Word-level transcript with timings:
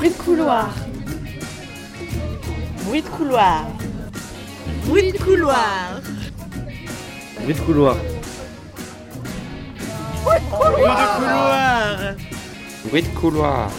Bruit 0.00 0.12
de 0.12 0.16
couloir. 0.16 0.74
Bruit 2.86 3.02
de 3.02 3.08
couloir. 3.10 3.66
Bruit 4.86 5.12
de 5.12 5.18
couloir. 5.18 6.00
Bruit 7.42 7.52
de 7.52 7.60
couloir. 7.60 7.96
Bruit 10.24 10.40
de 10.40 10.56
couloir. 10.56 12.14
Bruit 12.86 13.02
de 13.02 13.08
couloir. 13.08 13.70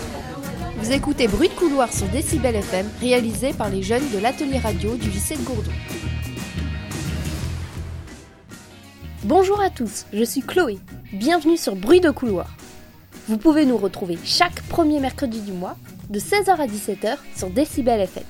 Vous 0.78 0.92
écoutez 0.92 1.28
Bruit 1.28 1.50
de 1.50 1.56
couloir 1.56 1.92
sur 1.92 2.06
Décibel 2.10 2.56
FM, 2.56 2.88
réalisé 3.00 3.54
par 3.54 3.70
les 3.70 3.82
jeunes 3.82 4.08
de 4.14 4.20
l'atelier 4.20 4.60
radio 4.60 4.96
du 4.98 5.10
lycée 5.10 5.38
de 5.38 5.42
Gourdon. 5.42 5.72
Bonjour 9.24 9.60
à 9.60 9.72
tous, 9.72 10.06
je 10.14 10.24
suis 10.24 10.42
Chloé. 10.42 10.78
Bienvenue 11.14 11.58
sur 11.58 11.76
Bruit 11.76 12.00
de 12.00 12.12
couloir. 12.12 12.56
Vous 13.28 13.38
pouvez 13.38 13.66
nous 13.66 13.78
retrouver 13.78 14.20
chaque 14.24 14.62
premier 14.64 15.00
mercredi 15.00 15.42
du 15.42 15.52
mois, 15.52 15.78
de 16.12 16.20
16h 16.20 16.50
à 16.50 16.68
17h 16.68 17.16
sur 17.38 17.50
Décibel 17.50 18.02
FM. 18.02 18.26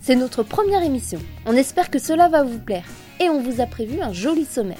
C'est 0.00 0.16
notre 0.16 0.42
première 0.42 0.82
émission. 0.82 1.18
On 1.44 1.54
espère 1.54 1.90
que 1.90 1.98
cela 1.98 2.28
va 2.28 2.42
vous 2.42 2.58
plaire 2.58 2.86
et 3.20 3.28
on 3.28 3.42
vous 3.42 3.60
a 3.60 3.66
prévu 3.66 4.00
un 4.00 4.14
joli 4.14 4.46
sommaire. 4.46 4.78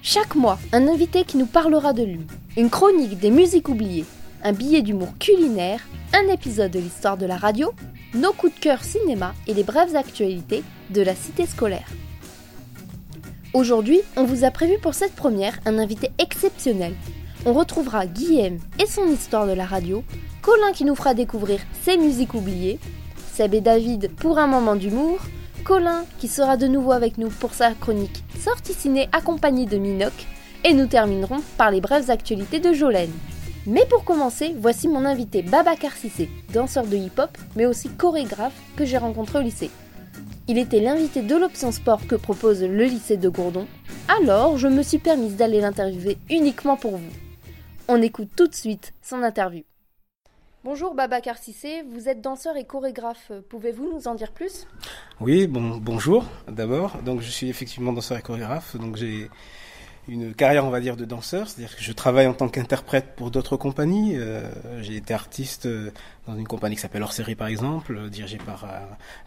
Chaque 0.00 0.34
mois, 0.34 0.58
un 0.72 0.88
invité 0.88 1.24
qui 1.24 1.36
nous 1.36 1.46
parlera 1.46 1.92
de 1.92 2.02
lui, 2.02 2.26
une 2.56 2.70
chronique 2.70 3.18
des 3.18 3.30
musiques 3.30 3.68
oubliées, 3.68 4.06
un 4.42 4.52
billet 4.52 4.80
d'humour 4.80 5.12
culinaire, 5.18 5.86
un 6.14 6.32
épisode 6.32 6.70
de 6.70 6.78
l'histoire 6.78 7.18
de 7.18 7.26
la 7.26 7.36
radio, 7.36 7.74
nos 8.14 8.32
coups 8.32 8.54
de 8.54 8.60
cœur 8.60 8.82
cinéma 8.82 9.34
et 9.46 9.52
les 9.52 9.64
brèves 9.64 9.94
actualités 9.94 10.64
de 10.88 11.02
la 11.02 11.14
cité 11.14 11.44
scolaire. 11.44 11.88
Aujourd'hui, 13.52 14.00
on 14.16 14.24
vous 14.24 14.44
a 14.44 14.50
prévu 14.50 14.78
pour 14.80 14.94
cette 14.94 15.14
première 15.14 15.60
un 15.66 15.78
invité 15.78 16.10
exceptionnel. 16.18 16.94
On 17.44 17.52
retrouvera 17.52 18.06
Guillaume 18.06 18.58
et 18.78 18.86
son 18.86 19.06
histoire 19.08 19.46
de 19.46 19.52
la 19.52 19.66
radio, 19.66 20.02
Colin 20.42 20.72
qui 20.72 20.84
nous 20.84 20.96
fera 20.96 21.14
découvrir 21.14 21.60
ses 21.82 21.96
musiques 21.96 22.34
oubliées, 22.34 22.80
Seb 23.32 23.54
et 23.54 23.60
David 23.60 24.10
pour 24.16 24.38
un 24.38 24.48
moment 24.48 24.74
d'humour, 24.74 25.20
Colin 25.62 26.04
qui 26.18 26.26
sera 26.26 26.56
de 26.56 26.66
nouveau 26.66 26.90
avec 26.90 27.16
nous 27.16 27.28
pour 27.28 27.54
sa 27.54 27.74
chronique 27.74 28.24
Sortie 28.40 28.74
ciné 28.74 29.08
accompagnée 29.12 29.66
de 29.66 29.78
Minoc, 29.78 30.12
et 30.64 30.74
nous 30.74 30.88
terminerons 30.88 31.40
par 31.56 31.70
les 31.70 31.80
brèves 31.80 32.10
actualités 32.10 32.58
de 32.58 32.72
Jolène. 32.72 33.12
Mais 33.68 33.86
pour 33.88 34.02
commencer, 34.04 34.56
voici 34.58 34.88
mon 34.88 35.04
invité 35.04 35.42
Babacar 35.42 35.92
Cissé, 35.92 36.28
danseur 36.52 36.86
de 36.88 36.96
hip-hop, 36.96 37.38
mais 37.54 37.66
aussi 37.66 37.88
chorégraphe 37.88 38.60
que 38.76 38.84
j'ai 38.84 38.98
rencontré 38.98 39.38
au 39.38 39.42
lycée. 39.42 39.70
Il 40.48 40.58
était 40.58 40.80
l'invité 40.80 41.22
de 41.22 41.36
l'option 41.36 41.70
sport 41.70 42.04
que 42.08 42.16
propose 42.16 42.64
le 42.64 42.84
lycée 42.84 43.16
de 43.16 43.28
Gourdon, 43.28 43.68
alors 44.08 44.58
je 44.58 44.66
me 44.66 44.82
suis 44.82 44.98
permise 44.98 45.36
d'aller 45.36 45.60
l'interviewer 45.60 46.18
uniquement 46.28 46.76
pour 46.76 46.96
vous. 46.96 47.12
On 47.86 48.02
écoute 48.02 48.30
tout 48.36 48.48
de 48.48 48.54
suite 48.56 48.92
son 49.02 49.22
interview. 49.22 49.62
Bonjour 50.64 50.94
Babacar 50.94 51.38
Cissé, 51.38 51.82
vous 51.82 52.08
êtes 52.08 52.20
danseur 52.20 52.56
et 52.56 52.62
chorégraphe. 52.62 53.32
Pouvez-vous 53.48 53.92
nous 53.92 54.06
en 54.06 54.14
dire 54.14 54.30
plus? 54.30 54.68
Oui, 55.20 55.48
bon, 55.48 55.76
bonjour 55.76 56.24
d'abord. 56.46 56.98
Donc 56.98 57.20
je 57.20 57.28
suis 57.30 57.48
effectivement 57.48 57.92
danseur 57.92 58.16
et 58.16 58.22
chorégraphe. 58.22 58.76
Donc 58.76 58.94
j'ai 58.94 59.28
une 60.06 60.34
carrière, 60.34 60.64
on 60.64 60.70
va 60.70 60.78
dire, 60.78 60.96
de 60.96 61.04
danseur, 61.04 61.48
c'est-à-dire 61.48 61.76
que 61.76 61.82
je 61.82 61.92
travaille 61.92 62.28
en 62.28 62.32
tant 62.32 62.48
qu'interprète 62.48 63.16
pour 63.16 63.32
d'autres 63.32 63.56
compagnies. 63.56 64.16
Euh, 64.16 64.48
j'ai 64.82 64.94
été 64.94 65.12
artiste 65.12 65.66
euh, 65.66 65.90
dans 66.28 66.36
une 66.36 66.46
compagnie 66.46 66.76
qui 66.76 66.82
s'appelle 66.82 67.02
Hors 67.02 67.12
Série, 67.12 67.34
par 67.34 67.48
exemple, 67.48 67.96
euh, 67.96 68.08
dirigée 68.08 68.38
par 68.38 68.64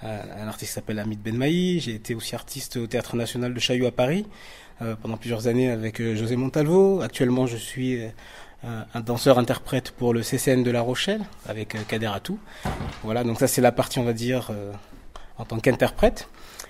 un, 0.04 0.48
artiste 0.48 0.72
qui 0.72 0.76
s'appelle 0.76 1.00
Hamid 1.00 1.22
Benmaï. 1.22 1.82
J'ai 1.82 1.96
été 1.96 2.16
aussi 2.16 2.34
artiste 2.34 2.78
au 2.78 2.88
Théâtre 2.88 3.18
National 3.18 3.54
de 3.54 3.60
Chaillot 3.60 3.88
à 3.88 3.92
Paris 3.92 4.26
pendant 5.02 5.16
plusieurs 5.16 5.48
années 5.48 5.72
avec 5.72 6.02
José 6.02 6.36
Montalvo. 6.36 7.02
Actuellement, 7.02 7.48
je 7.48 7.56
suis 7.56 8.02
un 8.94 9.00
danseur-interprète 9.00 9.92
pour 9.92 10.14
le 10.14 10.24
CCN 10.24 10.64
de 10.64 10.72
La 10.72 10.82
Rochelle 10.82 11.22
avec 11.48 11.76
Kader 11.88 12.12
Atou. 12.14 12.40
Voilà, 13.04 13.24
donc 13.24 13.40
ça 13.40 13.48
c'est 13.48 13.62
la 13.62 13.72
partie, 13.72 14.00
on 14.00 14.04
va 14.04 14.14
dire, 14.14 14.52
en 15.38 15.46
tant 15.46 15.60
qu'interprète. 15.60 16.28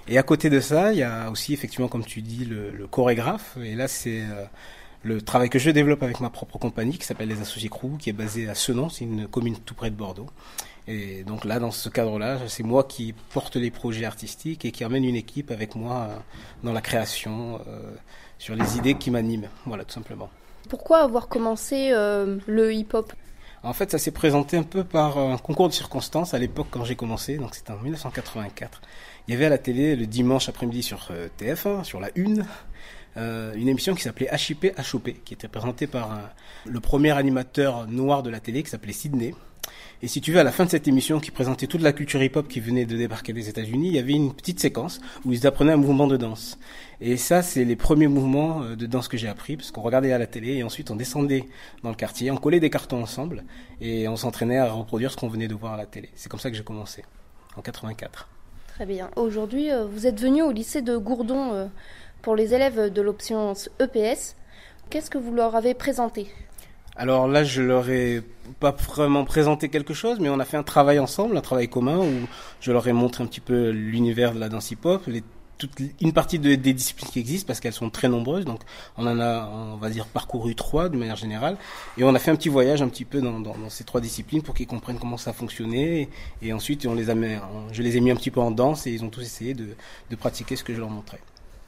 Et 0.07 0.17
à 0.17 0.23
côté 0.23 0.50
de 0.50 0.59
ça, 0.59 0.91
il 0.91 1.00
y 1.00 1.03
a 1.03 1.31
aussi 1.31 1.53
effectivement, 1.53 1.88
comme 1.88 2.06
tu 2.06 2.22
dis, 2.22 2.45
le, 2.45 2.88
chorégraphe. 2.88 3.57
Et 3.63 3.75
là, 3.75 3.88
c'est 3.88 4.22
euh, 4.22 4.45
le 5.03 5.22
travail 5.22 5.50
que 5.50 5.57
je 5.57 5.72
développe 5.72 6.03
avec 6.03 6.19
ma 6.19 6.29
propre 6.29 6.59
compagnie 6.59 6.97
qui 6.97 7.06
s'appelle 7.06 7.29
les 7.29 7.41
Associés 7.41 7.69
Crew, 7.69 7.97
qui 7.97 8.09
est 8.09 8.13
basée 8.13 8.47
à 8.47 8.56
Senon, 8.56 8.89
c'est 8.89 9.06
une 9.06 9.27
commune 9.27 9.57
tout 9.57 9.73
près 9.73 9.89
de 9.89 9.95
Bordeaux. 9.95 10.27
Et 10.88 11.23
donc 11.23 11.45
là, 11.45 11.59
dans 11.59 11.72
ce 11.72 11.89
cadre-là, 11.89 12.38
c'est 12.47 12.62
moi 12.62 12.83
qui 12.83 13.16
porte 13.33 13.56
les 13.56 13.72
projets 13.72 14.06
artistiques 14.06 14.66
et 14.66 14.72
qui 14.72 14.85
emmène 14.85 15.03
une 15.03 15.16
équipe 15.16 15.50
avec 15.50 15.73
moi 15.73 16.07
euh, 16.09 16.17
dans 16.63 16.73
la 16.73 16.81
création, 16.81 17.59
euh, 17.67 17.95
sur 18.38 18.56
les 18.56 18.77
idées 18.77 18.94
qui 18.95 19.09
m'animent. 19.09 19.50
Voilà, 19.66 19.85
tout 19.85 19.94
simplement. 19.94 20.29
Pourquoi 20.69 20.99
avoir 20.99 21.27
commencé 21.27 21.89
euh, 21.91 22.37
le 22.47 22.73
hip-hop? 22.73 23.13
En 23.63 23.73
fait, 23.73 23.91
ça 23.91 23.97
s'est 23.97 24.11
présenté 24.11 24.57
un 24.57 24.63
peu 24.63 24.83
par 24.83 25.17
un 25.17 25.37
concours 25.37 25.67
de 25.67 25.73
circonstances 25.73 26.33
à 26.33 26.39
l'époque 26.39 26.67
quand 26.69 26.83
j'ai 26.83 26.95
commencé, 26.95 27.37
donc 27.37 27.55
c'était 27.55 27.71
en 27.71 27.77
1984. 27.77 28.81
Il 29.27 29.33
y 29.33 29.35
avait 29.35 29.45
à 29.45 29.49
la 29.49 29.57
télé 29.57 29.95
le 29.95 30.05
dimanche 30.05 30.49
après-midi 30.49 30.83
sur 30.83 31.07
euh, 31.09 31.27
TF1, 31.39 31.83
sur 31.83 31.99
la 31.99 32.09
Une, 32.15 32.45
euh, 33.17 33.53
une 33.55 33.67
émission 33.67 33.95
qui 33.95 34.03
s'appelait 34.03 34.29
HIP 34.31 34.67
HOP, 34.93 35.09
qui 35.23 35.33
était 35.33 35.47
présentée 35.47 35.87
par 35.87 36.29
le 36.65 36.79
premier 36.79 37.11
animateur 37.11 37.87
noir 37.87 38.21
de 38.21 38.29
la 38.29 38.39
télé 38.39 38.61
qui 38.61 38.69
s'appelait 38.69 38.93
Sydney. 38.93 39.33
Et 40.05 40.07
si 40.07 40.21
tu 40.21 40.31
veux, 40.31 40.38
à 40.38 40.43
la 40.43 40.51
fin 40.51 40.66
de 40.66 40.69
cette 40.69 40.88
émission 40.88 41.19
qui 41.19 41.31
présentait 41.31 41.66
toute 41.66 41.81
la 41.81 41.91
culture 41.91 42.21
hip-hop 42.21 42.47
qui 42.47 42.59
venait 42.59 42.85
de 42.85 42.95
débarquer 42.95 43.33
des 43.33 43.49
États-Unis, 43.49 43.88
il 43.88 43.95
y 43.95 43.97
avait 43.97 44.13
une 44.13 44.35
petite 44.35 44.59
séquence 44.59 45.01
où 45.25 45.33
ils 45.33 45.47
apprenaient 45.47 45.71
un 45.71 45.77
mouvement 45.77 46.05
de 46.05 46.16
danse. 46.16 46.59
Et 47.01 47.17
ça, 47.17 47.41
c'est 47.41 47.66
les 47.66 47.75
premiers 47.75 48.05
mouvements 48.05 48.61
euh, 48.61 48.75
de 48.75 48.85
danse 48.85 49.07
que 49.07 49.17
j'ai 49.17 49.27
appris, 49.27 49.57
parce 49.57 49.71
qu'on 49.71 49.81
regardait 49.81 50.11
à 50.11 50.19
la 50.19 50.27
télé 50.27 50.57
et 50.57 50.63
ensuite 50.63 50.91
on 50.91 50.95
descendait 50.95 51.45
dans 51.81 51.89
le 51.89 51.95
quartier, 51.95 52.29
on 52.29 52.38
collait 52.38 52.59
des 52.59 52.69
cartons 52.69 53.01
ensemble 53.01 53.45
et 53.81 54.07
on 54.07 54.15
s'entraînait 54.15 54.59
à 54.59 54.71
reproduire 54.71 55.09
ce 55.09 55.17
qu'on 55.17 55.27
venait 55.27 55.47
de 55.47 55.55
voir 55.55 55.73
à 55.73 55.77
la 55.77 55.88
télé. 55.88 56.11
C'est 56.13 56.29
comme 56.29 56.39
ça 56.39 56.51
que 56.51 56.55
j'ai 56.55 56.63
commencé, 56.63 57.03
en 57.57 57.63
84. 57.63 58.29
Très 58.75 58.85
bien. 58.85 59.09
Aujourd'hui, 59.15 59.71
euh, 59.71 59.85
vous 59.85 60.05
êtes 60.05 60.21
venu 60.21 60.44
au 60.44 60.51
lycée 60.51 60.83
de 60.83 60.97
Gourdon 60.97 61.53
euh, 61.53 61.65
pour 62.21 62.35
les 62.35 62.53
élèves 62.53 62.94
de 62.94 63.01
l'option 63.01 63.53
EPS. 63.79 64.35
Qu'est-ce 64.91 65.09
que 65.09 65.17
vous 65.17 65.33
leur 65.33 65.55
avez 65.55 65.73
présenté? 65.73 66.27
Alors 66.95 67.28
là, 67.28 67.44
je 67.44 67.61
leur 67.61 67.89
ai 67.89 68.22
pas 68.59 68.72
vraiment 68.72 69.25
présenté 69.25 69.69
quelque 69.69 69.94
chose, 69.94 70.19
mais 70.19 70.29
on 70.29 70.39
a 70.39 70.45
fait 70.45 70.57
un 70.57 70.63
travail 70.63 71.00
ensemble, 71.00 71.35
un 71.35 71.41
travail 71.41 71.67
commun 71.67 71.97
où 71.97 72.11
je 72.61 72.72
leur 72.72 72.88
ai 72.88 72.94
montré 72.94 73.23
un 73.23 73.28
petit 73.28 73.41
peu 73.41 73.69
l'univers 73.69 74.33
de 74.33 74.39
la 74.39 74.47
danse 74.47 74.72
hip-hop, 74.72 75.03
une 76.01 76.13
partie 76.13 76.39
de, 76.39 76.56
des 76.56 76.73
disciplines 76.73 77.09
qui 77.09 77.19
existent 77.19 77.47
parce 77.47 77.59
qu'elles 77.59 77.73
sont 77.73 77.89
très 77.89 78.07
nombreuses. 78.07 78.45
Donc 78.45 78.61
on 78.97 79.07
en 79.07 79.19
a, 79.19 79.50
on 79.73 79.75
va 79.75 79.89
dire, 79.89 80.06
parcouru 80.06 80.56
trois 80.56 80.88
de 80.88 80.97
manière 80.97 81.17
générale. 81.17 81.57
Et 81.97 82.03
on 82.06 82.16
a 82.16 82.19
fait 82.19 82.31
un 82.31 82.35
petit 82.35 82.50
voyage 82.50 82.81
un 82.81 82.88
petit 82.88 83.06
peu 83.06 83.22
dans, 83.22 83.69
ces 83.69 83.83
trois 83.83 84.00
disciplines 84.00 84.41
pour 84.41 84.56
qu'ils 84.56 84.67
comprennent 84.67 85.00
comment 85.00 85.17
ça 85.17 85.33
fonctionnait. 85.33 86.07
Et, 86.41 86.53
ensuite, 86.53 86.85
on 86.85 86.94
les 86.94 87.09
a 87.09 87.16
mis, 87.16 87.35
je 87.73 87.81
les 87.81 87.97
ai 87.97 88.01
mis 88.01 88.12
un 88.12 88.16
petit 88.16 88.31
peu 88.31 88.39
en 88.39 88.51
danse 88.51 88.88
et 88.88 88.91
ils 88.91 89.03
ont 89.03 89.09
tous 89.09 89.22
essayé 89.22 89.53
de 89.53 90.16
pratiquer 90.16 90.56
ce 90.56 90.63
que 90.63 90.73
je 90.73 90.79
leur 90.79 90.89
montrais. 90.89 91.19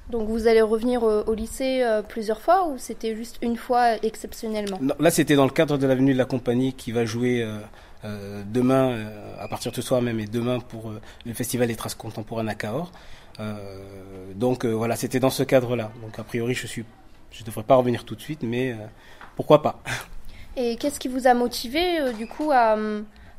Donc 0.09 0.29
vous 0.29 0.47
allez 0.47 0.61
revenir 0.61 1.03
au 1.03 1.33
lycée 1.33 1.81
euh, 1.83 2.01
plusieurs 2.01 2.39
fois 2.39 2.67
ou 2.67 2.77
c'était 2.77 3.15
juste 3.15 3.37
une 3.41 3.57
fois 3.57 3.95
exceptionnellement? 4.03 4.77
Non, 4.81 4.95
Là 4.99 5.11
c'était 5.11 5.35
dans 5.35 5.43
le 5.43 5.51
cadre 5.51 5.77
de 5.77 5.85
l'avenue 5.85 6.13
de 6.13 6.17
la 6.17 6.25
compagnie 6.25 6.73
qui 6.73 6.93
va 6.93 7.03
jouer 7.03 7.43
euh, 7.43 7.59
euh, 8.05 8.41
demain, 8.47 9.05
à 9.39 9.47
partir 9.49 9.71
de 9.71 9.75
ce 9.75 9.81
soir 9.81 10.01
même 10.01 10.19
et 10.21 10.25
demain 10.25 10.59
pour 10.59 10.93
le 11.25 11.33
festival 11.33 11.67
des 11.67 11.75
traces 11.75 11.95
contemporaines 11.95 12.47
à 12.47 12.55
Cahors. 12.55 12.91
donc 14.35 14.65
voilà, 14.65 14.95
c'était 14.95 15.19
dans 15.19 15.29
ce 15.29 15.43
cadre-là. 15.43 15.91
Donc 16.01 16.17
a 16.19 16.23
priori 16.23 16.53
je 16.53 16.67
suis, 16.67 16.85
je 17.31 17.43
devrais 17.43 17.63
pas 17.63 17.75
revenir 17.75 18.05
tout 18.05 18.15
de 18.15 18.21
suite, 18.21 18.43
mais 18.43 18.75
pourquoi 19.35 19.61
pas? 19.61 19.81
Et 20.55 20.77
qu'est-ce 20.77 20.99
qui 20.99 21.07
vous 21.07 21.27
a 21.27 21.33
motivé 21.33 22.13
du 22.13 22.27
coup 22.27 22.51
à, 22.51 22.77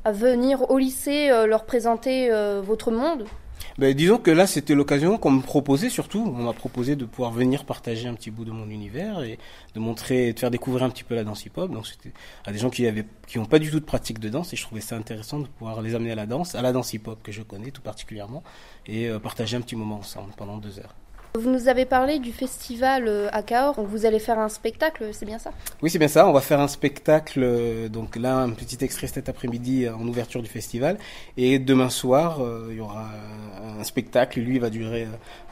à 0.05 0.13
venir 0.13 0.71
au 0.71 0.77
lycée 0.77 1.29
leur 1.47 1.65
présenter 1.65 2.31
votre 2.63 2.91
monde? 2.91 3.25
Ben, 3.79 3.95
disons 3.95 4.19
que 4.19 4.33
là, 4.33 4.49
c'était 4.49 4.75
l'occasion 4.75 5.19
qu'on 5.19 5.31
me 5.31 5.41
proposait 5.41 5.89
surtout. 5.89 6.35
On 6.37 6.43
m'a 6.43 6.53
proposé 6.53 6.97
de 6.97 7.05
pouvoir 7.05 7.31
venir 7.31 7.65
partager 7.65 8.09
un 8.09 8.15
petit 8.15 8.33
bout 8.33 8.45
de 8.45 8.51
mon 8.51 8.69
univers 8.71 9.23
et 9.23 9.39
de 9.75 9.81
montrer, 9.81 10.33
de 10.33 10.39
faire 10.39 10.51
découvrir 10.51 10.83
un 10.83 10.91
petit 10.91 11.05
peu 11.05 11.15
la 11.15 11.23
danse 11.23 11.45
hip-hop. 11.47 11.71
Donc 11.71 11.87
c'était 11.87 12.13
à 12.45 12.51
des 12.51 12.59
gens 12.59 12.71
qui 12.71 12.85
n'ont 13.37 13.45
pas 13.45 13.61
du 13.61 13.71
tout 13.71 13.79
de 13.79 13.85
pratique 13.85 14.19
de 14.19 14.29
danse 14.29 14.53
et 14.53 14.57
je 14.57 14.63
trouvais 14.63 14.81
ça 14.81 14.97
intéressant 14.97 15.39
de 15.39 15.47
pouvoir 15.47 15.81
les 15.81 15.95
amener 15.95 16.11
à 16.11 16.17
la 16.17 16.27
danse, 16.27 16.57
à 16.57 16.63
la 16.63 16.73
danse 16.73 16.93
hip-hop 16.93 17.23
que 17.23 17.31
je 17.31 17.43
connais 17.43 17.71
tout 17.71 17.83
particulièrement 17.83 18.43
et 18.87 19.09
euh, 19.09 19.21
partager 19.21 19.57
un 19.57 19.61
petit 19.61 19.77
moment 19.77 19.99
ensemble 19.99 20.33
pendant 20.37 20.59
deux 20.59 20.81
heures. 20.81 20.95
Vous 21.35 21.51
nous 21.51 21.69
avez 21.69 21.85
parlé 21.85 22.19
du 22.19 22.33
festival 22.33 23.07
euh, 23.07 23.29
à 23.33 23.43
Cahors, 23.43 23.81
vous 23.83 24.07
allez 24.07 24.19
faire 24.19 24.39
un 24.39 24.49
spectacle, 24.49 25.11
c'est 25.13 25.27
bien 25.27 25.39
ça? 25.39 25.51
Oui, 25.83 25.91
c'est 25.91 25.99
bien 25.99 26.09
ça. 26.09 26.27
On 26.27 26.33
va 26.33 26.41
faire 26.41 26.59
un 26.59 26.69
spectacle, 26.69 27.41
euh, 27.43 27.89
donc 27.89 28.17
là, 28.17 28.39
un 28.39 28.51
petit 28.51 28.83
extrait 28.83 29.07
cet 29.07 29.29
après-midi 29.29 29.85
euh, 29.85 29.95
en 29.95 30.09
ouverture 30.09 30.43
du 30.43 30.49
festival. 30.49 30.99
Et 31.37 31.59
demain 31.59 31.91
soir, 31.91 32.41
il 32.71 32.77
y 32.77 32.81
aura 32.81 33.11
un 33.79 33.85
spectacle. 33.85 34.41
Lui, 34.41 34.57
il 34.57 34.61
va 34.61 34.71
durer 34.71 35.07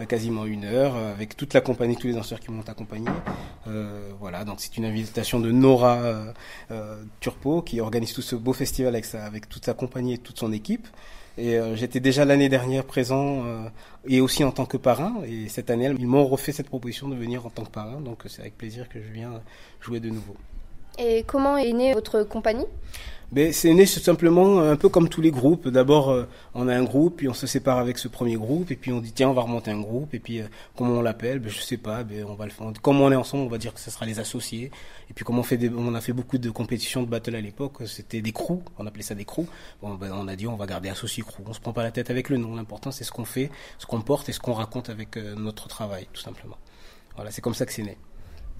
quasiment 0.09 0.47
une 0.47 0.65
heure 0.65 0.97
avec 0.97 1.37
toute 1.37 1.55
la 1.55 1.61
compagnie, 1.61 1.97
tous 1.97 2.07
les 2.07 2.15
danseurs 2.15 2.41
qui 2.41 2.51
m'ont 2.51 2.63
accompagné. 2.67 3.09
Voilà, 4.19 4.45
donc 4.45 4.61
c'est 4.61 4.77
une 4.77 4.85
invitation 4.85 5.39
de 5.39 5.53
Nora 5.53 6.01
Turpo 7.21 7.63
qui 7.63 7.81
organise 7.81 8.13
tout 8.13 8.23
ce 8.23 8.35
beau 8.35 8.53
festival 8.53 8.95
avec, 8.95 9.05
sa, 9.05 9.25
avec 9.25 9.49
toute 9.49 9.65
sa 9.65 9.75
compagnie 9.75 10.15
et 10.15 10.19
toute 10.19 10.39
son 10.39 10.53
équipe. 10.53 10.89
Euh, 11.39 11.77
j'étais 11.77 12.01
déjà 12.01 12.25
l'année 12.25 12.49
dernière 12.49 12.85
présent 12.85 13.45
euh, 13.45 13.69
et 14.07 14.21
aussi 14.21 14.45
en 14.45 14.53
tant 14.53 14.67
que 14.67 14.77
parrain. 14.77 15.17
Et 15.27 15.49
cette 15.49 15.71
année, 15.71 15.91
ils 15.99 16.07
m'ont 16.07 16.27
refait 16.27 16.53
cette 16.53 16.69
proposition 16.69 17.09
de 17.09 17.15
venir 17.15 17.47
en 17.47 17.51
tant 17.51 17.65
que 17.65 17.71
parrain. 17.71 18.01
Donc 18.01 18.23
c'est 18.27 18.41
avec 18.41 18.57
plaisir 18.57 18.89
que 18.89 19.01
je 19.01 19.13
viens 19.13 19.43
jouer 19.81 20.01
de 20.01 20.09
nouveau. 20.09 20.37
Et 20.99 21.25
comment 21.25 21.57
est 21.57 21.73
née 21.73 21.93
votre 21.93 22.23
compagnie? 22.23 22.67
Mais 23.33 23.53
c'est 23.53 23.73
né 23.75 23.87
simplement 23.87 24.61
un 24.61 24.77
peu 24.77 24.89
comme 24.89 25.09
tous 25.09 25.21
les 25.21 25.31
groupes. 25.31 25.69
D'abord, 25.69 26.11
euh, 26.11 26.27
on 26.55 26.69
a 26.69 26.75
un 26.75 26.85
groupe, 26.85 27.17
puis 27.19 27.29
on 27.29 27.35
se 27.35 27.47
sépare 27.47 27.79
avec 27.79 27.99
ce 27.99 28.09
premier 28.09 28.37
groupe, 28.37 28.71
et 28.71 28.77
puis 28.77 28.93
on 28.93 29.01
dit 29.01 29.13
tiens, 29.13 29.31
on 29.31 29.33
va 29.33 29.43
remonter 29.43 29.71
un 29.71 29.81
groupe, 29.81 30.15
et 30.15 30.19
puis 30.21 30.41
euh, 30.41 30.47
comment 30.77 30.93
on 30.93 31.03
l'appelle? 31.03 31.41
Ben, 31.41 31.51
Je 31.51 31.61
sais 31.61 31.77
pas. 31.77 32.05
Ben, 32.05 32.25
on 32.25 32.35
va 32.35 32.45
le 32.45 32.51
faire. 32.51 32.67
Comme 32.83 33.01
on 33.01 33.11
est 33.11 33.17
ensemble, 33.17 33.45
on 33.45 33.49
va 33.49 33.59
dire 33.59 33.75
que 33.75 33.81
ce 33.81 33.91
sera 33.91 34.07
les 34.07 34.21
associés. 34.21 34.71
Et 35.11 35.13
puis 35.13 35.25
comme 35.25 35.39
on 35.39 35.43
fait, 35.43 35.57
des, 35.57 35.71
on 35.71 35.95
a 35.95 36.01
fait 36.01 36.13
beaucoup 36.13 36.39
de 36.39 36.51
compétitions 36.51 37.03
de 37.03 37.09
battle 37.09 37.37
à 37.37 37.41
l'époque, 37.41 37.75
c'était 37.87 38.23
des 38.23 38.33
crews, 38.33 38.63
on 38.79 38.87
appelait 38.87 39.03
ça 39.03 39.15
des 39.15 39.25
crews. 39.25 39.49
Bon, 39.83 39.95
ben, 39.95 40.13
on 40.13 40.29
a 40.29 40.37
dit 40.37 40.47
on 40.47 40.57
va 40.57 40.67
garder 40.67 40.89
associé 40.89 41.23
crew. 41.23 41.43
On 41.47 41.53
se 41.53 41.61
prend 41.61 41.73
pas 41.73 41.83
la 41.83 41.91
tête 41.91 42.11
avec 42.11 42.29
le 42.29 42.37
nom. 42.37 42.55
L'important 42.55 42.91
c'est 42.91 43.05
ce 43.05 43.13
qu'on 43.13 43.25
fait, 43.25 43.51
ce 43.79 43.87
qu'on 43.87 44.01
porte 44.01 44.29
et 44.29 44.33
ce 44.33 44.41
qu'on 44.41 44.55
raconte 44.55 44.89
avec 44.89 45.17
euh, 45.17 45.35
notre 45.37 45.69
travail, 45.69 46.07
tout 46.13 46.23
simplement. 46.23 46.59
Voilà, 47.17 47.31
c'est 47.31 47.41
comme 47.41 47.55
ça 47.55 47.67
que 47.67 47.73
c'est 47.73 47.83
né. 47.83 47.97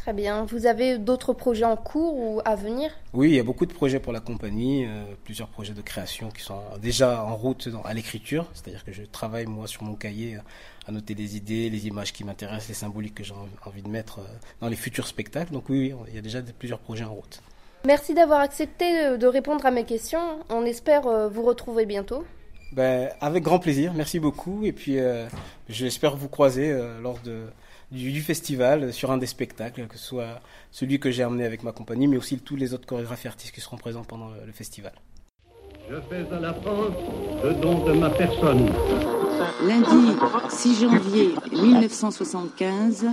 Très 0.07 0.13
bien. 0.13 0.45
Vous 0.45 0.67
avez 0.67 0.99
d'autres 0.99 1.33
projets 1.33 1.65
en 1.65 1.75
cours 1.75 2.17
ou 2.17 2.41
à 2.45 2.55
venir? 2.55 2.93
Oui, 3.13 3.31
il 3.31 3.35
y 3.35 3.41
a 3.41 3.43
beaucoup 3.43 3.67
de 3.67 3.73
projets 3.73 3.99
pour 3.99 4.13
la 4.13 4.21
compagnie, 4.21 4.87
euh, 4.87 5.03
plusieurs 5.25 5.49
projets 5.49 5.73
de 5.73 5.83
création 5.83 6.29
qui 6.31 6.43
sont 6.43 6.61
déjà 6.81 7.25
en 7.25 7.35
route 7.35 7.69
à 7.85 7.93
l'écriture, 7.93 8.47
c'est-à-dire 8.55 8.85
que 8.85 8.93
je 8.93 9.03
travaille 9.03 9.47
moi 9.47 9.67
sur 9.67 9.83
mon 9.83 9.97
cahier 9.97 10.39
à 10.87 10.93
noter 10.93 11.15
les 11.15 11.37
idées, 11.37 11.71
les 11.71 11.89
images 11.89 12.13
qui 12.13 12.23
m'intéressent, 12.23 12.69
les 12.69 12.75
symboliques 12.75 13.17
que 13.17 13.25
j'ai 13.25 13.35
envie 13.65 13.83
de 13.83 13.89
mettre 13.89 14.21
euh, 14.21 14.29
dans 14.61 14.69
les 14.69 14.77
futurs 14.77 15.09
spectacles. 15.09 15.53
Donc 15.53 15.69
oui, 15.71 15.93
il 16.07 16.15
y 16.15 16.19
a 16.19 16.23
déjà 16.23 16.41
plusieurs 16.57 16.79
projets 16.79 17.03
en 17.03 17.13
route. 17.13 17.43
Merci 17.85 18.15
d'avoir 18.15 18.39
accepté 18.39 19.19
de 19.19 19.27
répondre 19.27 19.67
à 19.67 19.73
mes 19.73 19.83
questions. 19.83 20.39
On 20.51 20.65
espère 20.65 21.09
euh, 21.09 21.29
vous 21.29 21.43
retrouver 21.43 21.85
bientôt. 21.85 22.25
Ben, 22.71 23.11
avec 23.21 23.43
grand 23.43 23.59
plaisir, 23.59 23.93
merci 23.93 24.21
beaucoup. 24.21 24.65
Et 24.65 24.73
puis 24.73 24.99
j'espère 25.69 26.17
vous 26.17 26.29
croiser 26.29 26.73
lors 27.01 27.19
de, 27.25 27.47
du, 27.91 28.21
festival 28.21 28.93
sur 28.93 29.11
un 29.11 29.19
des 29.19 29.27
spectacles, 29.27 29.87
que 29.87 29.97
ce 29.99 30.05
soit 30.05 30.41
celui 30.71 30.99
que 30.99 31.11
j'ai 31.11 31.25
emmené 31.25 31.45
avec 31.45 31.63
ma 31.63 31.73
compagnie, 31.73 32.09
mais 32.09 32.17
aussi 32.17 32.39
tous 32.39 32.57
les 32.57 32.75
autres 32.75 32.87
chorégraphes 32.87 33.25
et 33.25 33.29
artistes 33.29 33.55
qui 33.55 33.61
seront 33.61 33.77
présents 33.77 34.05
pendant 34.05 34.31
le 34.31 34.53
festival. 34.53 34.93
Je 35.89 35.97
fais 36.11 36.27
à 36.35 36.41
la 36.41 36.53
France 36.55 36.95
le 37.45 37.55
don 37.55 37.85
de 37.85 37.93
ma 37.93 38.11
personne. 38.11 38.73
Lundi 39.63 40.17
6 40.51 40.81
janvier 40.81 41.35
1975, 41.53 43.07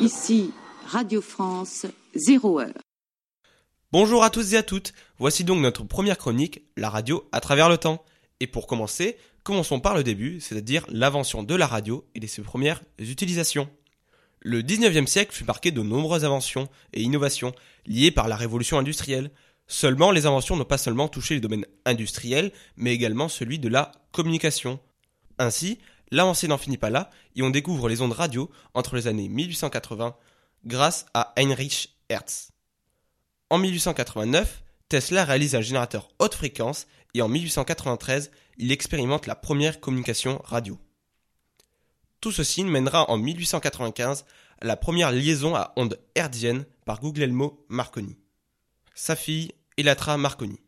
ici 0.00 0.52
Radio 0.86 1.20
France, 1.20 1.86
0 2.14 2.60
heure. 2.60 2.68
Bonjour 3.92 4.22
à 4.22 4.30
tous 4.30 4.54
et 4.54 4.56
à 4.56 4.62
toutes, 4.62 4.92
voici 5.18 5.42
donc 5.42 5.60
notre 5.60 5.82
première 5.82 6.16
chronique, 6.16 6.62
la 6.76 6.88
radio 6.88 7.28
à 7.32 7.40
travers 7.40 7.68
le 7.68 7.78
temps. 7.78 8.04
Et 8.38 8.46
pour 8.46 8.68
commencer, 8.68 9.16
commençons 9.42 9.80
par 9.80 9.94
le 9.94 10.04
début, 10.04 10.40
c'est-à-dire 10.40 10.86
l'invention 10.88 11.42
de 11.42 11.54
la 11.56 11.66
radio 11.66 12.04
et 12.14 12.20
de 12.20 12.26
ses 12.26 12.42
premières 12.42 12.82
utilisations. 12.98 13.68
Le 14.42 14.62
19e 14.62 15.06
siècle 15.06 15.34
fut 15.34 15.44
marqué 15.44 15.70
de 15.70 15.82
nombreuses 15.82 16.24
inventions 16.24 16.68
et 16.94 17.02
innovations 17.02 17.52
liées 17.86 18.10
par 18.10 18.26
la 18.26 18.36
révolution 18.36 18.78
industrielle. 18.78 19.30
Seulement, 19.66 20.10
les 20.10 20.24
inventions 20.24 20.56
n'ont 20.56 20.64
pas 20.64 20.78
seulement 20.78 21.08
touché 21.08 21.34
le 21.34 21.40
domaine 21.40 21.66
industriel, 21.84 22.50
mais 22.76 22.94
également 22.94 23.28
celui 23.28 23.58
de 23.58 23.68
la 23.68 23.92
communication. 24.12 24.80
Ainsi, 25.38 25.78
l'avancée 26.10 26.48
n'en 26.48 26.56
finit 26.56 26.78
pas 26.78 26.88
là, 26.88 27.10
et 27.36 27.42
on 27.42 27.50
découvre 27.50 27.88
les 27.88 28.00
ondes 28.00 28.12
radio 28.12 28.50
entre 28.72 28.96
les 28.96 29.06
années 29.06 29.28
1880 29.28 30.16
grâce 30.64 31.06
à 31.12 31.32
Heinrich 31.36 31.96
Hertz. 32.08 32.50
En 33.50 33.58
1889, 33.58 34.62
Tesla 34.88 35.24
réalise 35.24 35.54
un 35.54 35.60
générateur 35.60 36.08
haute 36.18 36.34
fréquence 36.34 36.86
et 37.14 37.22
en 37.22 37.28
1893, 37.28 38.30
il 38.58 38.72
expérimente 38.72 39.26
la 39.26 39.34
première 39.34 39.80
communication 39.80 40.40
radio. 40.44 40.78
Tout 42.20 42.32
ceci 42.32 42.64
mènera 42.64 43.10
en 43.10 43.16
1895 43.16 44.24
à 44.60 44.66
la 44.66 44.76
première 44.76 45.10
liaison 45.10 45.54
à 45.54 45.72
ondes 45.76 45.98
hertziennes 46.14 46.66
par 46.84 47.00
Guglielmo 47.00 47.64
Marconi. 47.68 48.14
Sa 48.94 49.16
fille, 49.16 49.52
Elatra 49.78 50.18
Marconi. 50.18 50.58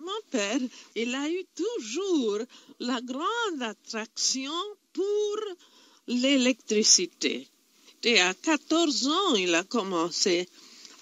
Mon 0.00 0.20
père, 0.30 0.60
il 0.96 1.14
a 1.14 1.28
eu 1.28 1.44
toujours 1.54 2.38
la 2.80 3.02
grande 3.02 3.62
attraction 3.62 4.50
pour 4.94 5.36
l'électricité. 6.06 7.48
Et 8.04 8.18
à 8.20 8.32
14 8.32 9.08
ans, 9.08 9.34
il 9.34 9.54
a 9.54 9.64
commencé 9.64 10.48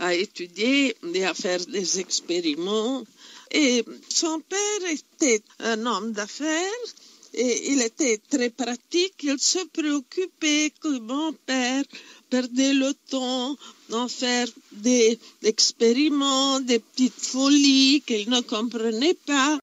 à 0.00 0.14
étudier 0.14 0.96
et 1.14 1.24
à 1.24 1.32
faire 1.32 1.64
des 1.66 2.00
expériments. 2.00 3.04
Et 3.52 3.84
son 4.08 4.40
père 4.40 4.90
était 4.90 5.42
un 5.60 5.86
homme 5.86 6.12
d'affaires 6.12 6.86
et 7.34 7.72
il 7.72 7.82
était 7.82 8.18
très 8.18 8.50
pratique. 8.50 9.14
Il 9.22 9.38
se 9.38 9.64
préoccupait 9.68 10.72
que 10.80 10.98
mon 10.98 11.32
père 11.32 11.84
perdait 12.28 12.74
le 12.74 12.92
temps 13.10 13.56
d'en 13.88 14.08
faire 14.08 14.48
des 14.72 15.18
expériments, 15.42 16.60
des 16.60 16.78
petites 16.78 17.20
folies 17.20 18.02
qu'il 18.06 18.28
ne 18.30 18.40
comprenait 18.40 19.18
pas. 19.26 19.58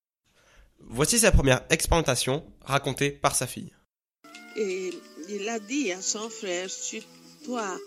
Voici 0.80 1.20
sa 1.20 1.32
première 1.32 1.66
expérimentation 1.70 2.44
racontée 2.62 3.12
par 3.12 3.36
sa 3.36 3.48
fille. 3.48 3.74
Et 4.56 4.92
il 5.30 5.50
a 5.50 5.60
dit 5.60 5.92
à 5.92 6.02
son 6.02 6.30
frère, 6.30 6.70
si 6.70 7.04
toi 7.46 7.78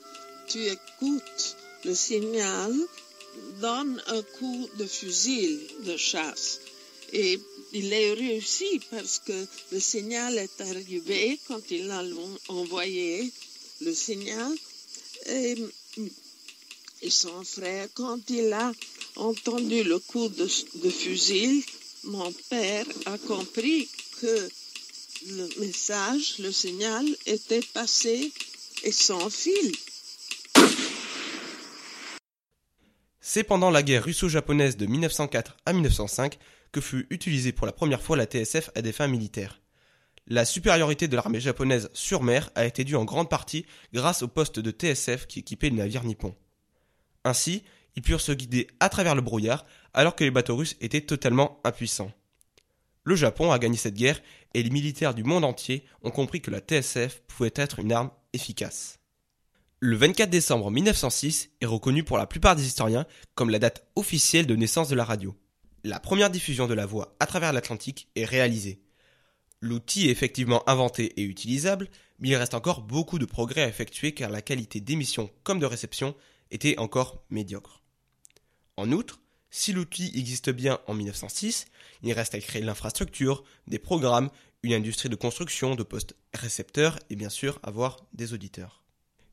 tu 0.49 0.59
écoutes 0.67 1.57
le 1.85 1.95
signal, 1.95 2.73
donne 3.61 4.03
un 4.09 4.23
coup 4.23 4.69
de 4.79 4.85
fusil 4.85 5.61
de 5.87 5.97
chasse. 5.97 6.61
Et 7.13 7.41
il 7.73 7.93
a 7.93 8.15
réussi 8.15 8.81
parce 8.91 9.21
que 9.21 9.47
le 9.73 9.81
signal 9.81 10.39
est 10.39 10.61
arrivé 10.61 11.39
quand 11.47 11.71
il 11.71 11.91
a 11.91 12.03
envoyé 12.49 13.31
le 13.81 13.95
signal. 13.95 14.53
Et, 15.27 15.57
son 17.09 17.45
frère, 17.45 17.89
quand 17.95 18.19
il 18.29 18.53
a 18.53 18.73
entendu 19.17 19.83
le 19.85 19.99
coup 19.99 20.29
de, 20.29 20.47
fusil, 20.91 21.65
mon 22.05 22.31
père 22.51 22.87
a 23.07 23.17
compris 23.19 23.89
que 24.21 24.49
le 25.29 25.49
message, 25.61 26.39
le 26.39 26.53
signal 26.53 27.07
était 27.27 27.63
passé 27.73 28.33
et 28.83 28.93
sans 28.93 29.31
fil. 29.31 29.73
C'est 33.21 33.45
pendant 33.45 33.71
la 33.71 33.83
guerre 33.83 34.05
russo-japonaise 34.05 34.77
de 34.77 34.87
1904 34.87 35.57
à 35.65 35.73
1905 35.73 36.39
que 36.73 36.81
fut 36.81 37.07
utilisée 37.11 37.53
pour 37.53 37.67
la 37.67 37.73
première 37.73 38.03
fois 38.03 38.17
la 38.17 38.27
TSF 38.27 38.71
à 38.75 38.83
des 38.83 38.93
fins 38.93 39.09
militaires. 39.09 39.61
La 40.27 40.45
supériorité 40.45 41.09
de 41.09 41.17
l'armée 41.17 41.41
japonaise 41.41 41.91
sur 41.93 42.23
mer 42.23 42.51
a 42.55 42.65
été 42.65 42.85
due 42.85 42.97
en 42.97 43.05
grande 43.05 43.29
partie 43.29 43.67
grâce 43.93 44.23
au 44.23 44.29
poste 44.29 44.61
de 44.61 44.71
TSF 44.71 45.27
qui 45.27 45.41
équipait 45.41 45.71
les 45.71 45.77
navires 45.77 46.05
nippons. 46.05 46.37
Ainsi, 47.25 47.65
ils 47.97 48.03
purent 48.03 48.21
se 48.21 48.33
guider 48.33 48.69
à 48.79 48.89
travers 48.89 49.15
le 49.15 49.23
brouillard 49.23 49.67
alors 49.93 50.15
que 50.15 50.23
les 50.23 50.31
bateaux 50.31 50.57
russes 50.57 50.77
étaient 50.81 51.01
totalement 51.01 51.61
impuissants. 51.65 52.13
Le 53.03 53.17
Japon 53.17 53.51
a 53.51 53.59
gagné 53.59 53.77
cette 53.77 53.95
guerre 53.95 54.21
et 54.55 54.63
les 54.63 54.71
militaires 54.71 55.15
du 55.15 55.25
monde 55.25 55.45
entier 55.45 55.85
ont 56.03 56.11
compris 56.11 56.41
que 56.41 56.51
la 56.51 56.61
TSF 56.61 57.23
pouvait 57.27 57.53
être 57.57 57.81
une 57.81 57.93
arme 57.93 58.11
efficace. 58.33 59.01
Le 59.81 59.97
24 59.97 60.29
décembre 60.31 60.71
1906 60.71 61.51
est 61.61 61.67
reconnu 61.67 62.05
pour 62.05 62.19
la 62.19 62.27
plupart 62.27 62.55
des 62.55 62.67
historiens 62.67 63.07
comme 63.35 63.51
la 63.51 63.59
date 63.59 63.87
officielle 63.97 64.47
de 64.47 64.55
naissance 64.55 64.91
de 64.91 64.95
la 64.95 65.05
radio 65.05 65.35
la 65.85 66.01
première 66.01 66.31
diffusion 66.31 66.67
de 66.67 66.75
la 66.75 66.87
voix 66.87 67.17
à 67.21 67.27
travers 67.27 67.53
l'Atlantique 67.53 68.09
est 68.17 68.25
réalisée. 68.25 68.81
L'outil 69.61 70.09
est 70.09 70.13
effectivement 70.13 70.69
inventé 70.69 71.21
et 71.21 71.25
utilisable, 71.25 71.89
mais 72.19 72.31
il 72.31 72.37
reste 72.37 72.55
encore 72.55 72.83
beaucoup 72.83 73.19
de 73.19 73.27
progrès 73.27 73.63
à 73.63 73.69
effectuer 73.69 74.13
car 74.13 74.31
la 74.31 74.43
qualité 74.43 74.81
d'émission 74.81 75.31
comme 75.43 75.59
de 75.59 75.67
réception 75.67 76.15
était 76.51 76.79
encore 76.79 77.25
médiocre. 77.31 77.83
En 78.77 78.91
outre, 78.93 79.21
si 79.51 79.73
l'outil 79.73 80.13
existe 80.15 80.51
bien 80.51 80.79
en 80.87 80.95
1906, 80.95 81.67
il 82.03 82.13
reste 82.13 82.35
à 82.35 82.41
créer 82.41 82.63
l'infrastructure, 82.63 83.45
des 83.67 83.79
programmes, 83.79 84.31
une 84.63 84.73
industrie 84.73 85.09
de 85.09 85.17
construction 85.17 85.75
de 85.75 85.83
postes 85.83 86.15
récepteurs 86.33 86.99
et 87.11 87.17
bien 87.17 87.31
sûr 87.31 87.59
avoir 87.63 87.97
des 88.13 88.33
auditeurs. 88.33 88.83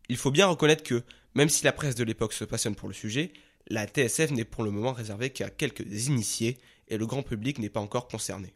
Il 0.09 0.17
faut 0.17 0.31
bien 0.31 0.47
reconnaître 0.47 0.83
que, 0.83 1.03
même 1.35 1.49
si 1.49 1.65
la 1.65 1.73
presse 1.73 1.95
de 1.95 2.03
l'époque 2.03 2.33
se 2.33 2.45
passionne 2.45 2.75
pour 2.75 2.87
le 2.87 2.93
sujet, 2.93 3.31
la 3.69 3.85
TSF 3.85 4.31
n'est 4.31 4.45
pour 4.45 4.63
le 4.63 4.71
moment 4.71 4.93
réservée 4.93 5.29
qu'à 5.29 5.49
quelques 5.49 6.07
initiés 6.07 6.57
et 6.87 6.97
le 6.97 7.05
grand 7.05 7.23
public 7.23 7.59
n'est 7.59 7.69
pas 7.69 7.81
encore 7.81 8.07
concerné. 8.07 8.53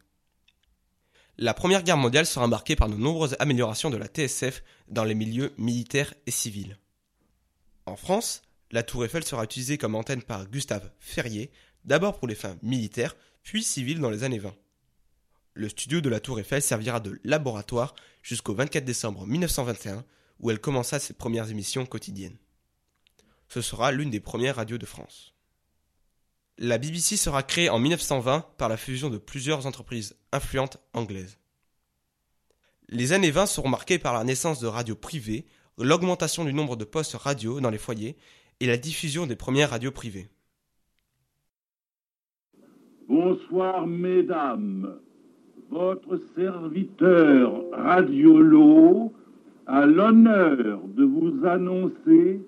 La 1.38 1.54
Première 1.54 1.82
Guerre 1.82 1.96
mondiale 1.96 2.26
sera 2.26 2.46
marquée 2.46 2.76
par 2.76 2.88
de 2.88 2.94
nombreuses 2.94 3.36
améliorations 3.38 3.90
de 3.90 3.96
la 3.96 4.06
TSF 4.06 4.62
dans 4.88 5.04
les 5.04 5.14
milieux 5.14 5.52
militaires 5.58 6.14
et 6.26 6.30
civils. 6.30 6.78
En 7.86 7.96
France, 7.96 8.42
la 8.70 8.82
tour 8.82 9.04
Eiffel 9.04 9.24
sera 9.24 9.44
utilisée 9.44 9.78
comme 9.78 9.94
antenne 9.94 10.22
par 10.22 10.48
Gustave 10.48 10.90
Ferrier, 10.98 11.50
d'abord 11.84 12.18
pour 12.18 12.28
les 12.28 12.34
fins 12.34 12.56
militaires, 12.62 13.16
puis 13.42 13.62
civiles 13.62 14.00
dans 14.00 14.10
les 14.10 14.24
années 14.24 14.38
20. 14.38 14.54
Le 15.54 15.68
studio 15.68 16.00
de 16.00 16.08
la 16.08 16.20
tour 16.20 16.38
Eiffel 16.38 16.62
servira 16.62 17.00
de 17.00 17.20
laboratoire 17.24 17.94
jusqu'au 18.22 18.54
24 18.54 18.84
décembre 18.84 19.26
1921, 19.26 20.04
où 20.40 20.50
elle 20.50 20.60
commença 20.60 20.98
ses 20.98 21.12
premières 21.12 21.50
émissions 21.50 21.84
quotidiennes 21.84 22.38
ce 23.52 23.60
sera 23.60 23.92
l'une 23.92 24.08
des 24.08 24.18
premières 24.18 24.56
radios 24.56 24.78
de 24.78 24.86
France. 24.86 25.34
La 26.56 26.78
BBC 26.78 27.18
sera 27.18 27.42
créée 27.42 27.68
en 27.68 27.78
1920 27.78 28.46
par 28.56 28.70
la 28.70 28.78
fusion 28.78 29.10
de 29.10 29.18
plusieurs 29.18 29.66
entreprises 29.66 30.16
influentes 30.32 30.78
anglaises. 30.94 31.36
Les 32.88 33.12
années 33.12 33.30
20 33.30 33.44
seront 33.44 33.68
marquées 33.68 33.98
par 33.98 34.14
la 34.14 34.24
naissance 34.24 34.58
de 34.58 34.66
radios 34.66 34.96
privées, 34.96 35.44
l'augmentation 35.76 36.46
du 36.46 36.54
nombre 36.54 36.76
de 36.76 36.84
postes 36.84 37.12
radio 37.12 37.60
dans 37.60 37.68
les 37.68 37.76
foyers 37.76 38.16
et 38.60 38.66
la 38.66 38.78
diffusion 38.78 39.26
des 39.26 39.36
premières 39.36 39.68
radios 39.68 39.92
privées. 39.92 40.30
Bonsoir, 43.06 43.86
mesdames. 43.86 44.98
Votre 45.68 46.18
serviteur 46.34 47.64
Radiolo 47.72 49.12
a 49.66 49.84
l'honneur 49.84 50.80
de 50.86 51.04
vous 51.04 51.46
annoncer 51.46 52.40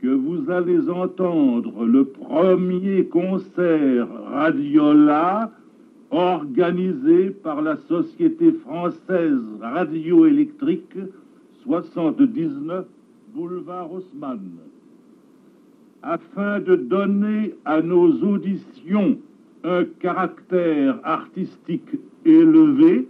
que 0.00 0.08
vous 0.08 0.50
allez 0.50 0.88
entendre 0.88 1.84
le 1.84 2.04
premier 2.04 3.06
concert 3.06 4.08
Radiola 4.30 5.50
organisé 6.10 7.30
par 7.30 7.62
la 7.62 7.76
Société 7.88 8.52
française 8.52 9.42
radioélectrique 9.60 10.96
79 11.64 12.86
boulevard 13.34 13.92
Haussmann. 13.92 14.40
Afin 16.02 16.60
de 16.60 16.76
donner 16.76 17.54
à 17.64 17.82
nos 17.82 18.12
auditions 18.22 19.18
un 19.64 19.84
caractère 19.98 21.00
artistique 21.02 21.90
élevé, 22.24 23.08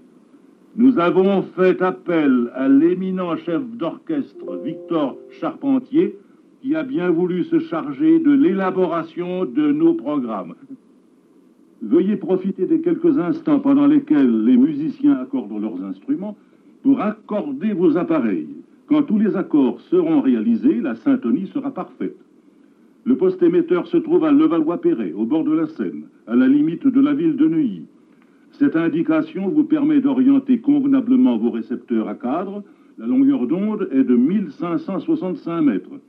nous 0.76 0.98
avons 0.98 1.42
fait 1.42 1.82
appel 1.82 2.50
à 2.54 2.68
l'éminent 2.68 3.36
chef 3.36 3.62
d'orchestre 3.76 4.56
Victor 4.64 5.16
Charpentier, 5.40 6.18
qui 6.66 6.74
a 6.74 6.82
bien 6.82 7.10
voulu 7.10 7.44
se 7.44 7.60
charger 7.60 8.18
de 8.18 8.32
l'élaboration 8.32 9.44
de 9.44 9.70
nos 9.70 9.94
programmes. 9.94 10.56
Veuillez 11.80 12.16
profiter 12.16 12.66
des 12.66 12.80
quelques 12.80 13.20
instants 13.20 13.60
pendant 13.60 13.86
lesquels 13.86 14.44
les 14.44 14.56
musiciens 14.56 15.16
accordent 15.16 15.62
leurs 15.62 15.80
instruments 15.84 16.36
pour 16.82 17.00
accorder 17.00 17.72
vos 17.72 17.96
appareils. 17.96 18.48
Quand 18.88 19.04
tous 19.04 19.16
les 19.16 19.36
accords 19.36 19.80
seront 19.82 20.20
réalisés, 20.20 20.80
la 20.80 20.96
syntonie 20.96 21.46
sera 21.54 21.70
parfaite. 21.70 22.16
Le 23.04 23.16
poste 23.16 23.44
émetteur 23.44 23.86
se 23.86 23.98
trouve 23.98 24.24
à 24.24 24.32
Levallois-Perret, 24.32 25.12
au 25.12 25.24
bord 25.24 25.44
de 25.44 25.52
la 25.52 25.68
Seine, 25.68 26.08
à 26.26 26.34
la 26.34 26.48
limite 26.48 26.88
de 26.88 27.00
la 27.00 27.14
ville 27.14 27.36
de 27.36 27.46
Neuilly. 27.46 27.82
Cette 28.58 28.74
indication 28.74 29.50
vous 29.50 29.62
permet 29.62 30.00
d'orienter 30.00 30.58
convenablement 30.58 31.38
vos 31.38 31.50
récepteurs 31.50 32.08
à 32.08 32.16
cadre. 32.16 32.64
La 32.98 33.06
longueur 33.06 33.46
d'onde 33.46 33.88
est 33.92 34.02
de 34.02 34.16
1565 34.16 35.60
mètres. 35.60 36.00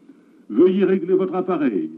Veuillez 0.50 0.86
régler 0.86 1.14
votre 1.14 1.36
appareil. 1.36 1.90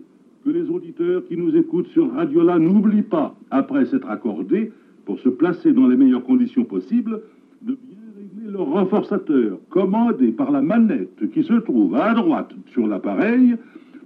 Que 0.43 0.49
les 0.49 0.69
auditeurs 0.69 1.23
qui 1.25 1.37
nous 1.37 1.55
écoutent 1.55 1.87
sur 1.87 2.11
Radiola 2.13 2.57
n'oublient 2.57 3.01
pas, 3.01 3.35
après 3.51 3.85
s'être 3.85 4.09
accordés, 4.09 4.71
pour 5.05 5.19
se 5.19 5.29
placer 5.29 5.73
dans 5.73 5.87
les 5.87 5.97
meilleures 5.97 6.23
conditions 6.23 6.63
possibles, 6.63 7.21
de 7.61 7.77
bien 7.83 7.97
régler 8.17 8.51
leur 8.51 8.67
renforçateur, 8.67 9.59
commandé 9.69 10.31
par 10.31 10.51
la 10.51 10.61
manette 10.61 11.29
qui 11.33 11.43
se 11.43 11.53
trouve 11.53 11.95
à 11.95 12.13
droite 12.13 12.53
sur 12.67 12.87
l'appareil. 12.87 13.55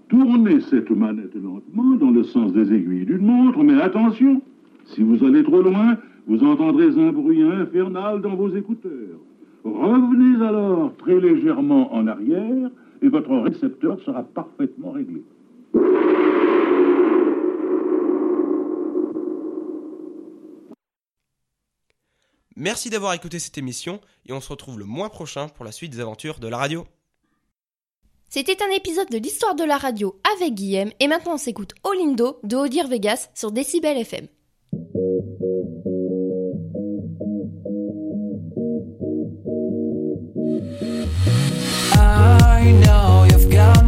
Tournez 0.10 0.60
cette 0.62 0.92
manette 0.92 1.36
lentement 1.36 1.96
dans 1.96 2.12
le 2.12 2.24
sens 2.24 2.52
des 2.54 2.74
aiguilles 2.74 3.06
d'une 3.06 3.26
montre, 3.26 3.64
mais 3.64 3.80
attention, 3.82 4.42
si 4.86 5.04
vous 5.04 5.24
allez 5.24 5.44
trop 5.44 5.62
loin, 5.62 5.98
vous 6.28 6.44
entendrez 6.44 6.90
un 7.00 7.12
bruit 7.12 7.42
infernal 7.42 8.22
dans 8.22 8.36
vos 8.36 8.50
écouteurs. 8.50 9.20
Revenez 9.64 10.44
alors 10.46 10.94
très 10.98 11.20
légèrement 11.20 11.94
en 11.94 12.08
arrière 12.08 12.70
et 13.04 13.10
votre 13.10 13.36
récepteur 13.38 14.00
sera 14.06 14.24
parfaitement 14.24 14.92
réglé. 14.92 15.22
Merci 22.56 22.90
d'avoir 22.90 23.14
écouté 23.14 23.40
cette 23.40 23.58
émission 23.58 24.00
et 24.26 24.32
on 24.32 24.40
se 24.40 24.50
retrouve 24.50 24.80
le 24.80 24.86
mois 24.86 25.10
prochain 25.10 25.50
pour 25.50 25.66
la 25.66 25.72
suite 25.72 25.92
des 25.92 26.00
aventures 26.00 26.40
de 26.40 26.48
la 26.48 26.58
radio. 26.58 26.86
C'était 28.30 28.64
un 28.64 28.72
épisode 28.76 29.10
de 29.10 29.18
l'histoire 29.18 29.56
de 29.56 29.64
la 29.64 29.78
radio 29.78 30.20
avec 30.36 30.54
Guillaume 30.54 30.92
et 31.00 31.08
maintenant 31.08 31.34
on 31.34 31.38
s'écoute 31.38 31.74
Olindo 31.84 32.40
de 32.44 32.56
Odir 32.56 32.88
Vegas 32.88 33.30
sur 33.36 33.52
Decibel 33.52 33.98
FM. 33.98 34.28
Got 43.54 43.83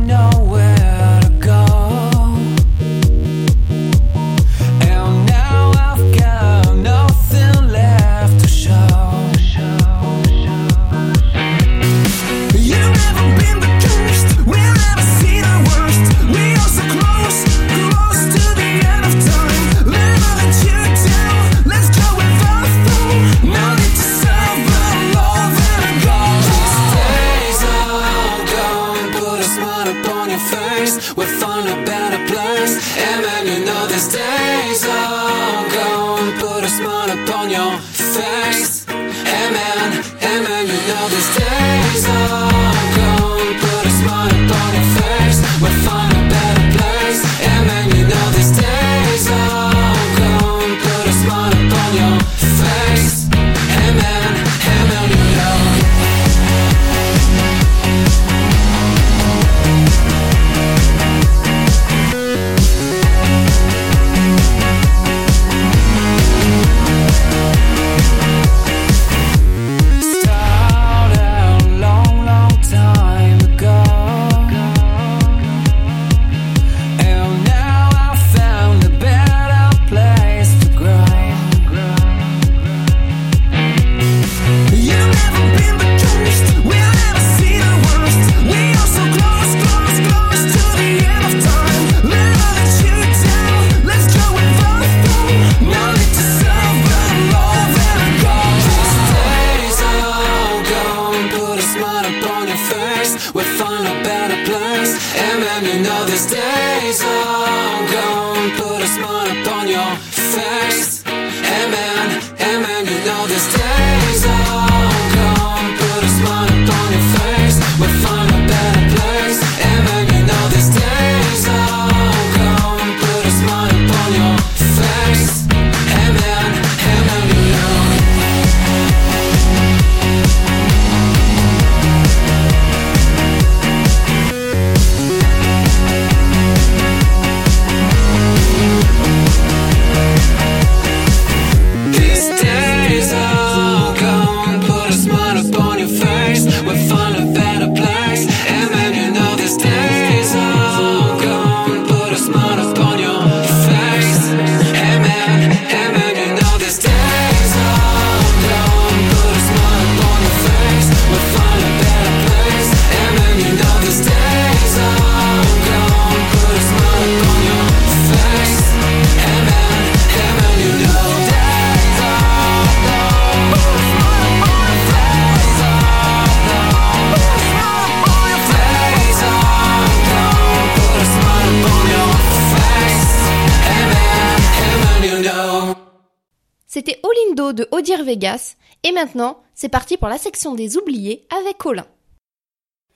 maintenant, 189.05 189.43
c'est 189.53 189.69
parti 189.69 189.97
pour 189.97 190.07
la 190.07 190.17
section 190.17 190.55
des 190.55 190.77
oubliés 190.77 191.27
avec 191.29 191.59
Colin. 191.59 191.85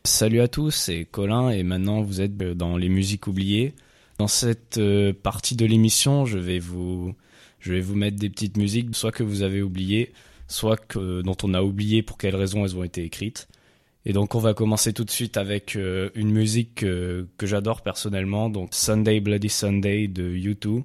Salut 0.05 0.41
à 0.41 0.47
tous, 0.47 0.71
c'est 0.71 1.05
Colin 1.05 1.51
et 1.51 1.61
maintenant 1.61 2.01
vous 2.01 2.19
êtes 2.19 2.35
dans 2.35 2.77
les 2.77 2.89
musiques 2.89 3.27
oubliées. 3.27 3.75
Dans 4.17 4.27
cette 4.27 4.79
euh, 4.79 5.13
partie 5.13 5.55
de 5.55 5.67
l'émission, 5.67 6.25
je 6.25 6.39
vais 6.39 6.57
vous 6.57 7.13
je 7.59 7.73
vais 7.73 7.79
vous 7.79 7.93
mettre 7.95 8.17
des 8.17 8.29
petites 8.31 8.57
musiques 8.57 8.95
soit 8.95 9.11
que 9.11 9.21
vous 9.21 9.43
avez 9.43 9.61
oubliées, 9.61 10.11
soit 10.47 10.77
que 10.77 11.21
dont 11.21 11.37
on 11.43 11.53
a 11.53 11.61
oublié 11.61 12.01
pour 12.01 12.17
quelles 12.17 12.35
raisons 12.35 12.65
elles 12.65 12.75
ont 12.75 12.83
été 12.83 13.03
écrites. 13.03 13.47
Et 14.05 14.11
donc 14.11 14.33
on 14.33 14.39
va 14.39 14.55
commencer 14.55 14.93
tout 14.93 15.03
de 15.03 15.11
suite 15.11 15.37
avec 15.37 15.75
euh, 15.75 16.09
une 16.15 16.31
musique 16.31 16.77
que 16.77 17.27
j'adore 17.43 17.81
personnellement, 17.81 18.49
donc 18.49 18.69
Sunday 18.71 19.19
Bloody 19.19 19.49
Sunday 19.49 20.07
de 20.07 20.27
U2. 20.31 20.81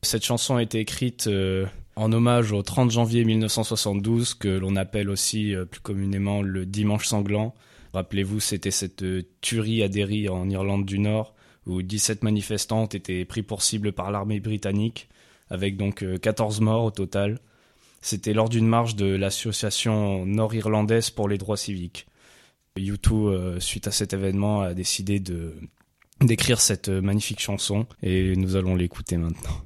Cette 0.00 0.24
chanson 0.24 0.56
a 0.56 0.62
été 0.62 0.80
écrite 0.80 1.26
euh, 1.26 1.66
en 1.96 2.12
hommage 2.12 2.52
au 2.52 2.62
30 2.62 2.90
janvier 2.90 3.24
1972, 3.24 4.34
que 4.34 4.48
l'on 4.48 4.76
appelle 4.76 5.10
aussi 5.10 5.54
euh, 5.54 5.64
plus 5.64 5.80
communément 5.80 6.42
le 6.42 6.66
Dimanche 6.66 7.06
sanglant. 7.06 7.54
Rappelez-vous, 7.92 8.40
c'était 8.40 8.70
cette 8.70 9.02
euh, 9.02 9.22
tuerie 9.40 9.82
à 9.82 9.88
Derry 9.88 10.28
en 10.28 10.48
Irlande 10.48 10.86
du 10.86 10.98
Nord, 10.98 11.34
où 11.66 11.82
17 11.82 12.22
manifestants 12.22 12.82
ont 12.82 12.86
été 12.86 13.24
pris 13.24 13.42
pour 13.42 13.62
cible 13.62 13.92
par 13.92 14.10
l'armée 14.10 14.40
britannique, 14.40 15.08
avec 15.50 15.76
donc 15.76 16.02
euh, 16.02 16.18
14 16.18 16.60
morts 16.60 16.84
au 16.84 16.90
total. 16.90 17.40
C'était 18.00 18.32
lors 18.32 18.48
d'une 18.48 18.66
marche 18.66 18.96
de 18.96 19.06
l'association 19.06 20.26
nord-irlandaise 20.26 21.10
pour 21.10 21.28
les 21.28 21.38
droits 21.38 21.56
civiques. 21.56 22.06
U2, 22.76 23.12
euh, 23.12 23.60
suite 23.60 23.86
à 23.86 23.92
cet 23.92 24.12
événement, 24.12 24.62
a 24.62 24.74
décidé 24.74 25.20
de 25.20 25.54
d'écrire 26.20 26.60
cette 26.60 26.88
euh, 26.88 27.00
magnifique 27.00 27.40
chanson, 27.40 27.86
et 28.02 28.36
nous 28.36 28.56
allons 28.56 28.76
l'écouter 28.76 29.16
maintenant. 29.16 29.64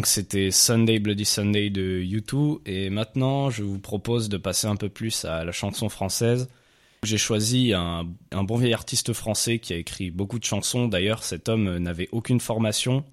Donc 0.00 0.06
c'était 0.06 0.50
Sunday 0.50 0.98
Bloody 0.98 1.26
Sunday 1.26 1.68
de 1.68 2.02
U2 2.02 2.60
et 2.64 2.88
maintenant 2.88 3.50
je 3.50 3.62
vous 3.62 3.78
propose 3.78 4.30
de 4.30 4.38
passer 4.38 4.66
un 4.66 4.76
peu 4.76 4.88
plus 4.88 5.26
à 5.26 5.44
la 5.44 5.52
chanson 5.52 5.90
française. 5.90 6.48
J'ai 7.02 7.18
choisi 7.18 7.74
un, 7.74 8.06
bon 8.32 8.56
vieil 8.56 8.72
artiste 8.72 9.12
français 9.12 9.58
qui 9.58 9.74
a 9.74 9.76
écrit 9.76 10.10
beaucoup 10.10 10.38
de 10.38 10.44
chansons. 10.46 10.88
D'ailleurs, 10.88 11.22
cet 11.22 11.50
homme 11.50 11.76
n'avait 11.76 12.08
aucune 12.12 12.40
formation 12.40 13.04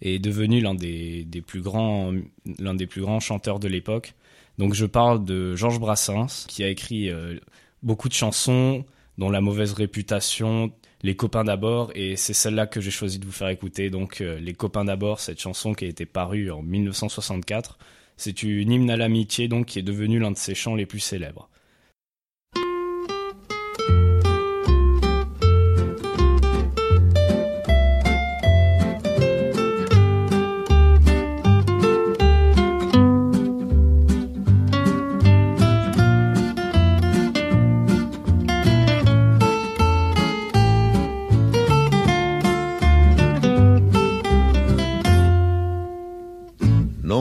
et 0.00 0.14
est 0.14 0.18
devenu 0.20 0.60
l'un 0.60 0.76
des, 0.76 1.24
des 1.24 1.42
plus 1.42 1.60
grands 1.60 2.12
l'un 2.60 2.74
des 2.74 2.86
plus 2.86 3.00
grands 3.00 3.18
chanteurs 3.18 3.58
de 3.58 3.66
l'époque. 3.66 4.14
Donc 4.58 4.74
je 4.74 4.86
parle 4.86 5.24
de 5.24 5.56
Georges 5.56 5.80
Brassens 5.80 6.46
qui 6.46 6.62
a 6.62 6.68
écrit 6.68 7.10
euh, 7.10 7.36
beaucoup 7.82 8.08
de 8.08 8.14
chansons 8.14 8.84
dont 9.18 9.28
La 9.28 9.40
mauvaise 9.40 9.72
réputation, 9.72 10.70
Les 11.02 11.14
copains 11.14 11.44
d'abord 11.44 11.92
et 11.94 12.16
c'est 12.16 12.34
celle-là 12.34 12.66
que 12.66 12.80
j'ai 12.80 12.90
choisi 12.90 13.18
de 13.18 13.24
vous 13.24 13.32
faire 13.32 13.48
écouter. 13.48 13.90
Donc 13.90 14.20
euh, 14.20 14.40
Les 14.40 14.54
copains 14.54 14.84
d'abord, 14.84 15.20
cette 15.20 15.40
chanson 15.40 15.72
qui 15.74 15.84
a 15.84 15.88
été 15.88 16.06
parue 16.06 16.50
en 16.50 16.62
1964, 16.62 17.78
c'est 18.16 18.42
une 18.42 18.72
hymne 18.72 18.90
à 18.90 18.96
l'amitié 18.96 19.46
donc 19.48 19.66
qui 19.66 19.78
est 19.78 19.82
devenue 19.82 20.18
l'un 20.18 20.32
de 20.32 20.36
ses 20.36 20.54
chants 20.54 20.74
les 20.74 20.86
plus 20.86 21.00
célèbres. 21.00 21.48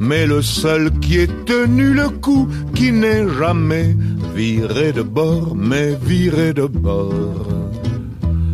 Mais 0.00 0.26
le 0.26 0.42
seul 0.42 0.90
qui 1.00 1.18
ait 1.18 1.34
tenu 1.46 1.94
le 1.94 2.08
coup, 2.08 2.48
qui 2.74 2.92
n'est 2.92 3.28
jamais 3.38 3.96
viré 4.34 4.92
de 4.92 5.02
bord, 5.02 5.54
mais 5.54 5.94
viré 5.94 6.52
de 6.52 6.66
bord. 6.66 7.46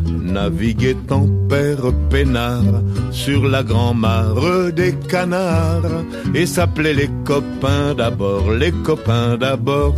Naviguait 0.09 0.97
en 1.11 1.27
père 1.49 1.93
peinard 2.11 2.83
sur 3.11 3.49
la 3.49 3.63
grand-mare 3.63 4.73
des 4.73 4.95
canards 5.09 6.05
et 6.35 6.45
s'appelait 6.45 6.93
les 6.93 7.11
copains 7.25 7.95
d'abord, 7.95 8.53
les 8.53 8.73
copains 8.73 9.39
d'abord. 9.39 9.95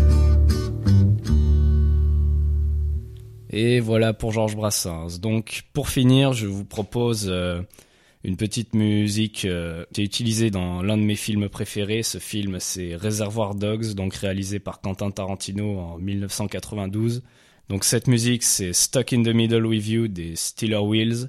Et 3.52 3.80
voilà 3.80 4.12
pour 4.12 4.30
Georges 4.30 4.54
Brassens. 4.54 5.18
Donc 5.20 5.64
pour 5.72 5.88
finir, 5.88 6.32
je 6.32 6.46
vous 6.46 6.64
propose 6.64 7.26
euh, 7.28 7.60
une 8.22 8.36
petite 8.36 8.74
musique 8.74 9.44
euh, 9.44 9.84
qui 9.92 10.02
est 10.02 10.04
utilisée 10.04 10.50
dans 10.50 10.82
l'un 10.82 10.98
de 10.98 11.02
mes 11.02 11.16
films 11.16 11.48
préférés. 11.48 12.02
Ce 12.02 12.18
film, 12.18 12.58
c'est 12.60 12.94
Reservoir 12.94 13.54
Dogs, 13.54 13.94
donc 13.94 14.14
réalisé 14.14 14.58
par 14.58 14.80
Quentin 14.80 15.10
Tarantino 15.10 15.78
en 15.78 15.98
1992. 15.98 17.22
Donc 17.68 17.84
cette 17.84 18.08
musique, 18.08 18.42
c'est 18.42 18.72
Stuck 18.72 19.12
in 19.12 19.22
the 19.22 19.28
Middle 19.28 19.64
with 19.64 19.86
You 19.88 20.08
des 20.08 20.36
Steeler 20.36 20.78
Wheels. 20.78 21.28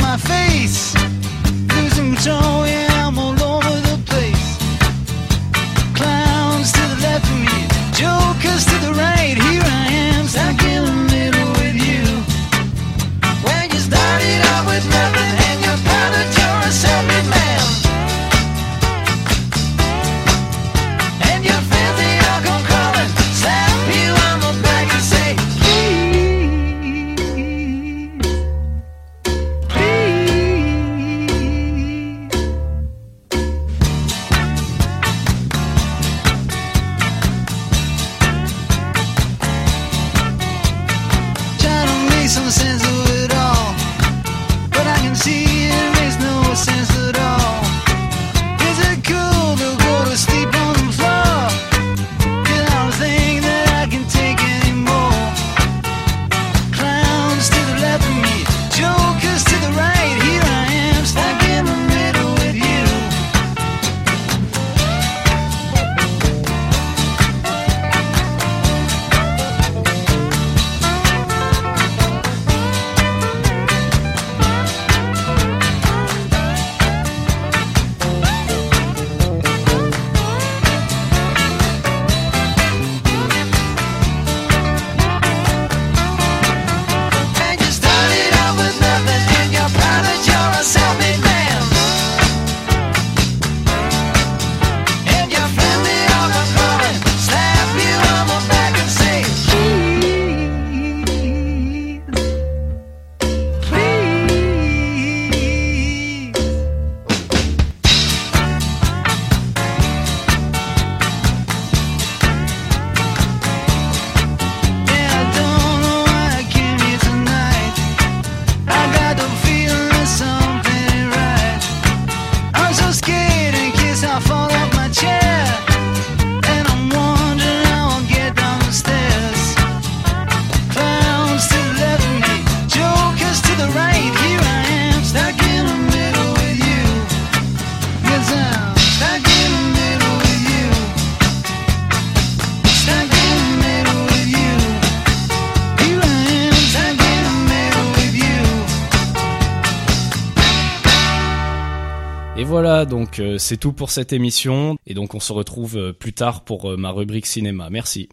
Et 152.37 152.45
voilà, 152.45 152.85
donc 152.85 153.19
euh, 153.19 153.37
c'est 153.37 153.57
tout 153.57 153.73
pour 153.73 153.89
cette 153.89 154.13
émission. 154.13 154.77
Et 154.87 154.93
donc 154.93 155.15
on 155.15 155.19
se 155.19 155.33
retrouve 155.33 155.77
euh, 155.77 155.91
plus 155.93 156.13
tard 156.13 156.45
pour 156.45 156.71
euh, 156.71 156.77
ma 156.77 156.89
rubrique 156.91 157.25
cinéma. 157.25 157.69
Merci. 157.69 158.07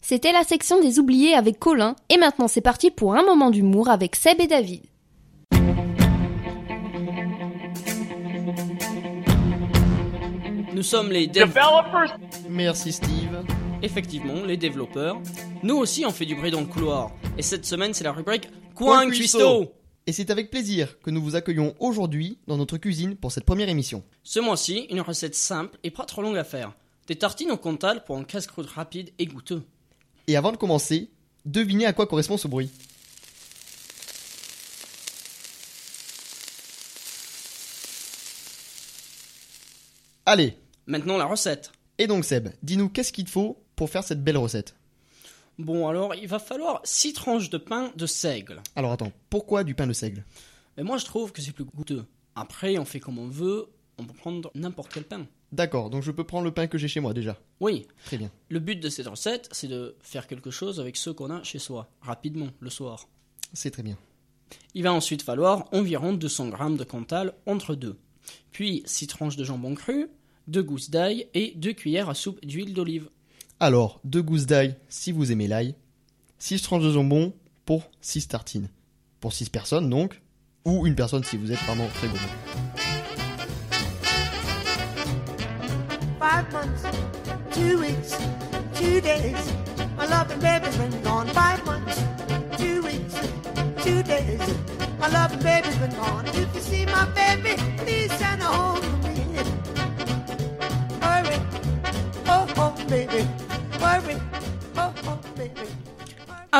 C'était 0.00 0.32
la 0.32 0.42
section 0.42 0.80
des 0.80 0.98
oubliés 0.98 1.34
avec 1.34 1.60
Colin, 1.60 1.94
et 2.08 2.16
maintenant 2.16 2.48
c'est 2.48 2.62
parti 2.62 2.90
pour 2.90 3.14
un 3.14 3.22
moment 3.22 3.50
d'humour 3.50 3.88
avec 3.88 4.16
Seb 4.16 4.40
et 4.40 4.48
David. 4.48 4.82
Nous 10.74 10.82
sommes 10.82 11.10
les 11.10 11.28
développeurs. 11.28 12.18
Merci 12.48 12.92
Steve. 12.92 13.44
Effectivement, 13.82 14.44
les 14.44 14.56
développeurs. 14.56 15.20
Nous 15.62 15.76
aussi 15.76 16.04
on 16.04 16.10
fait 16.10 16.26
du 16.26 16.34
bruit 16.34 16.50
dans 16.50 16.60
le 16.60 16.66
couloir. 16.66 17.12
Et 17.38 17.42
cette 17.42 17.64
semaine 17.64 17.94
c'est 17.94 18.04
la 18.04 18.12
rubrique 18.12 18.48
Coin 18.74 19.08
Cuistot. 19.10 19.72
Et 20.06 20.12
c'est 20.12 20.30
avec 20.30 20.50
plaisir 20.50 20.98
que 21.00 21.10
nous 21.10 21.22
vous 21.22 21.36
accueillons 21.36 21.74
aujourd'hui 21.78 22.38
dans 22.46 22.56
notre 22.56 22.78
cuisine 22.78 23.16
pour 23.16 23.32
cette 23.32 23.44
première 23.44 23.68
émission. 23.68 24.02
Ce 24.24 24.40
mois-ci, 24.40 24.86
une 24.90 25.00
recette 25.00 25.34
simple 25.34 25.78
et 25.84 25.90
pas 25.90 26.04
trop 26.04 26.22
longue 26.22 26.38
à 26.38 26.44
faire. 26.44 26.72
Des 27.06 27.16
tartines 27.16 27.50
au 27.50 27.56
Cantal 27.56 28.04
pour 28.04 28.16
un 28.16 28.24
casse-croûte 28.24 28.68
rapide 28.70 29.10
et 29.18 29.26
goûteux. 29.26 29.62
Et 30.26 30.36
avant 30.36 30.52
de 30.52 30.56
commencer, 30.56 31.10
devinez 31.44 31.86
à 31.86 31.92
quoi 31.92 32.06
correspond 32.06 32.36
ce 32.36 32.48
bruit. 32.48 32.70
Allez, 40.26 40.56
Maintenant 40.86 41.18
la 41.18 41.24
recette. 41.26 41.72
et 41.98 42.06
donc 42.06 42.24
Seb, 42.24 42.48
dis-nous 42.62 42.88
qu'est-ce 42.88 43.12
qu'il 43.12 43.24
te 43.24 43.30
faut 43.30 43.62
pour 43.76 43.90
faire 43.90 44.04
cette 44.04 44.22
belle 44.24 44.36
recette? 44.38 44.74
Bon 45.60 45.88
alors, 45.88 46.14
il 46.14 46.26
va 46.26 46.38
falloir 46.38 46.80
6 46.84 47.12
tranches 47.12 47.50
de 47.50 47.58
pain 47.58 47.92
de 47.94 48.06
seigle. 48.06 48.62
Alors 48.76 48.92
attends, 48.92 49.12
pourquoi 49.28 49.62
du 49.62 49.74
pain 49.74 49.86
de 49.86 49.92
seigle? 49.92 50.24
Mais 50.78 50.82
moi 50.82 50.96
je 50.96 51.04
trouve 51.04 51.32
que 51.32 51.42
c'est 51.42 51.52
plus 51.52 51.64
goûteux. 51.64 52.06
Après, 52.34 52.78
on 52.78 52.86
fait 52.86 52.98
comme 52.98 53.18
on 53.18 53.28
veut, 53.28 53.66
on 53.98 54.04
peut 54.04 54.14
prendre 54.14 54.50
n'importe 54.54 54.90
quel 54.90 55.04
pain. 55.04 55.26
D'accord, 55.52 55.90
donc 55.90 56.02
je 56.02 56.12
peux 56.12 56.24
prendre 56.24 56.44
le 56.44 56.54
pain 56.54 56.66
que 56.66 56.78
j'ai 56.78 56.88
chez 56.88 57.00
moi 57.00 57.12
déjà. 57.12 57.36
Oui. 57.60 57.86
Très 58.06 58.16
bien. 58.16 58.30
Le 58.48 58.58
but 58.58 58.80
de 58.80 58.88
cette 58.88 59.06
recette, 59.06 59.50
c'est 59.52 59.68
de 59.68 59.96
faire 60.00 60.26
quelque 60.26 60.50
chose 60.50 60.80
avec 60.80 60.96
ceux 60.96 61.12
qu'on 61.12 61.30
a 61.30 61.42
chez 61.42 61.58
soi, 61.58 61.90
rapidement, 62.00 62.48
le 62.60 62.70
soir. 62.70 63.08
C'est 63.52 63.70
très 63.70 63.82
bien. 63.82 63.98
Il 64.72 64.84
va 64.84 64.94
ensuite 64.94 65.22
falloir 65.22 65.68
environ 65.72 66.14
200 66.14 66.52
g 66.52 66.76
de 66.78 66.84
Cantal 66.84 67.34
entre 67.44 67.74
deux. 67.74 67.98
Puis 68.50 68.82
6 68.86 69.08
tranches 69.08 69.36
de 69.36 69.44
jambon 69.44 69.74
cru, 69.74 70.08
2 70.46 70.62
gousses 70.62 70.88
d'ail 70.88 71.26
et 71.34 71.52
2 71.56 71.74
cuillères 71.74 72.08
à 72.08 72.14
soupe 72.14 72.42
d'huile 72.46 72.72
d'olive. 72.72 73.10
Alors, 73.62 74.00
deux 74.04 74.22
gousses 74.22 74.46
d'ail 74.46 74.74
si 74.88 75.12
vous 75.12 75.32
aimez 75.32 75.46
l'ail, 75.46 75.74
6 76.38 76.62
tranches 76.62 76.82
de 76.82 76.92
jambon 76.92 77.34
pour 77.66 77.90
6 78.00 78.28
tartines. 78.28 78.70
Pour 79.20 79.34
6 79.34 79.50
personnes 79.50 79.90
donc, 79.90 80.22
ou 80.64 80.86
une 80.86 80.94
personne 80.94 81.22
si 81.24 81.36
vous 81.36 81.52
êtes 81.52 81.58
vraiment 81.64 81.86
très 81.88 82.08
gourmand. 82.08 82.26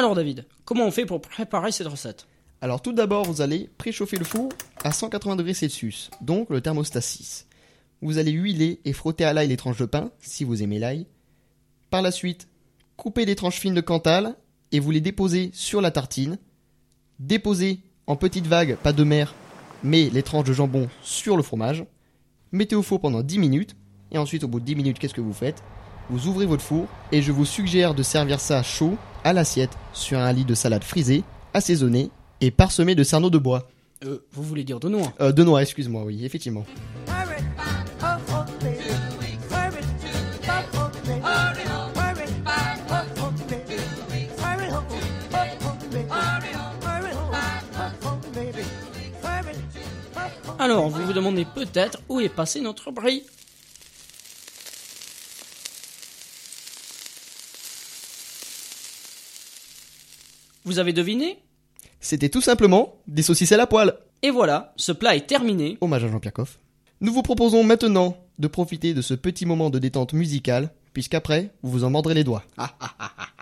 Alors 0.01 0.15
David, 0.15 0.47
comment 0.65 0.87
on 0.87 0.91
fait 0.91 1.05
pour 1.05 1.21
préparer 1.21 1.73
cette 1.73 1.87
recette? 1.87 2.27
Alors 2.63 2.81
tout 2.81 2.95
d'abord, 2.95 3.27
vous 3.27 3.43
allez 3.43 3.69
préchauffer 3.77 4.17
le 4.17 4.25
four 4.25 4.49
à 4.83 4.93
180 4.93 5.37
degrés 5.37 5.53
Celsius, 5.53 6.11
donc 6.23 6.49
le 6.49 6.63
thermostat 6.63 7.03
6. 7.03 7.47
vous 8.01 8.17
allez 8.17 8.31
huiler 8.31 8.81
et 8.87 8.95
frotter 8.95 9.27
à 9.27 9.35
l'ail 9.35 9.49
les 9.49 9.59
tranches 9.59 9.77
de 9.77 9.85
pain, 9.85 10.11
si 10.23 10.45
vous 10.45 10.63
aimez 10.63 10.79
l'ail. 10.79 11.07
Par 11.91 12.01
la 12.01 12.13
suite, 12.13 12.49
coupez 12.97 13.27
des 13.27 13.37
tranches 13.37 13.59
fines 13.59 13.75
de 13.75 13.83
Cantal 13.83 14.37
et 14.73 14.81
vous 14.81 14.91
les 14.91 15.03
déposez 15.03 15.51
sur 15.53 15.83
la 15.83 15.91
tartine. 15.91 16.39
Déposez 17.19 17.81
en 18.07 18.17
petites 18.17 18.47
vagues, 18.47 18.77
pas 18.77 18.95
de 18.95 19.05
mer, 19.05 19.35
mais 19.85 20.09
les 20.09 20.23
tranches 20.23 20.49
de 20.49 20.55
jambon 20.55 20.89
sur 21.03 21.37
le 21.37 21.43
fromage. 21.43 21.85
Mettez 22.53 22.75
au 22.75 22.83
four 22.83 23.03
pendant 23.03 23.21
10 23.21 23.39
minutes. 23.39 23.77
Et 24.13 24.17
ensuite, 24.17 24.45
au 24.45 24.49
bout 24.49 24.61
de 24.61 24.65
10 24.65 24.77
minutes, 24.77 24.99
qu'est-ce 24.99 25.13
que 25.13 25.21
vous 25.21 25.35
faites? 25.35 25.63
Vous 26.11 26.27
ouvrez 26.27 26.45
votre 26.45 26.65
four 26.65 26.89
et 27.13 27.23
je 27.23 27.31
vous 27.31 27.45
suggère 27.45 27.95
de 27.95 28.03
servir 28.03 28.41
ça 28.41 28.65
chaud 28.65 28.97
à 29.23 29.33
l'assiette 29.33 29.71
sur 29.93 30.19
un 30.19 30.33
lit 30.33 30.45
de 30.45 30.55
salade 30.57 30.83
frisée, 30.83 31.23
assaisonné 31.55 32.11
et 32.41 32.51
parsemé 32.51 32.97
de 32.97 33.05
cerneaux 33.05 33.31
de 33.31 33.39
bois. 33.39 33.69
Euh, 34.05 34.19
vous 34.33 34.43
voulez 34.43 34.65
dire 34.65 34.81
de 34.81 34.89
noix? 34.89 35.13
Euh, 35.21 35.31
de 35.31 35.45
noix, 35.45 35.63
excuse-moi, 35.63 36.03
oui, 36.05 36.25
effectivement. 36.25 36.65
Alors, 50.59 50.89
vous 50.89 51.07
vous 51.07 51.13
demandez 51.13 51.47
peut-être 51.55 52.01
où 52.09 52.19
est 52.19 52.29
passé 52.29 52.61
notre 52.61 52.91
brie? 52.91 53.23
Vous 60.65 60.79
avez 60.79 60.93
deviné 60.93 61.39
C'était 62.01 62.29
tout 62.29 62.43
simplement 62.43 62.97
des 63.07 63.23
saucisses 63.23 63.53
à 63.53 63.57
la 63.57 63.67
poêle. 63.67 63.95
Et 64.23 64.31
voilà, 64.31 64.75
ce 64.77 64.93
plat 64.93 65.17
est 65.17 65.27
terminé. 65.27 65.79
Hommage 65.81 66.05
à 66.05 66.09
Jean-Pierre 66.09 66.35
Coff. 66.35 66.59
Nous 67.01 67.13
vous 67.13 67.23
proposons 67.23 67.65
maintenant 67.65 68.17
de 68.39 68.47
profiter 68.47 68.93
de 68.93 69.01
ce 69.01 69.15
petit 69.15 69.47
moment 69.47 69.71
de 69.71 69.79
détente 69.79 70.13
musicale, 70.13 70.71
puisqu'après, 70.93 71.51
vous 71.63 71.71
vous 71.71 71.85
en 71.85 71.91
mordrez 71.91 72.15
les 72.15 72.25
doigts. 72.25 72.45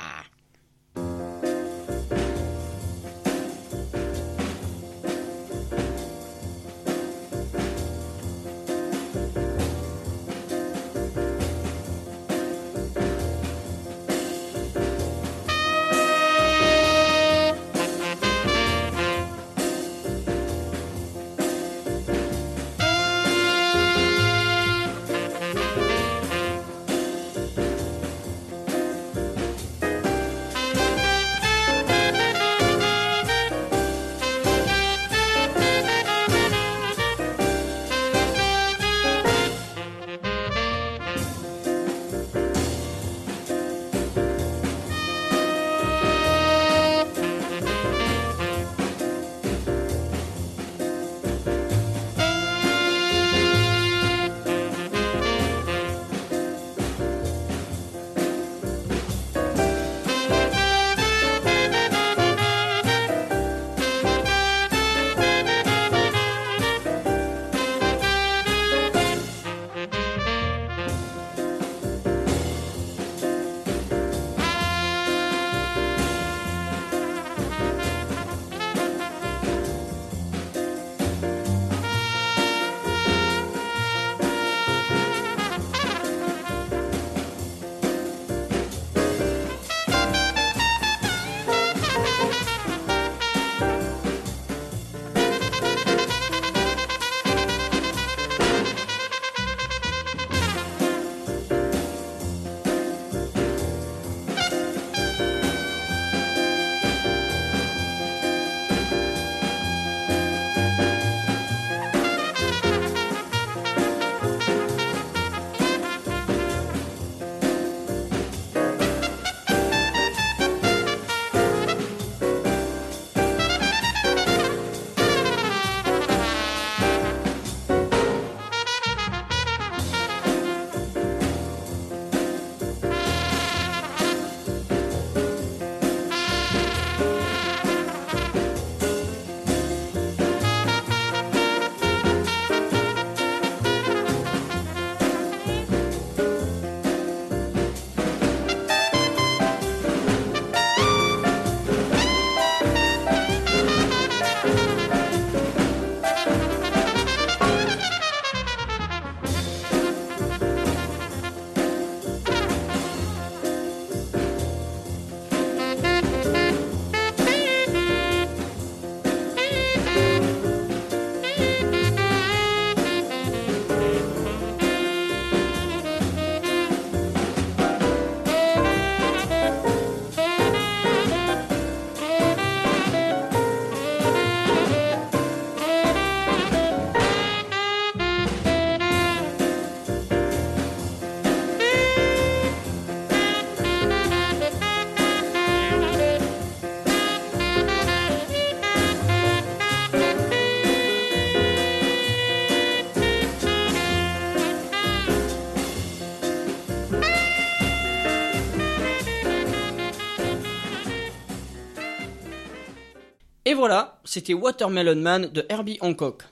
voilà, 213.59 214.01
c'était 214.05 214.35
Watermelon 214.35 214.97
Man 214.97 215.27
de 215.33 215.45
Herbie 215.49 215.79
Hancock. 215.81 216.23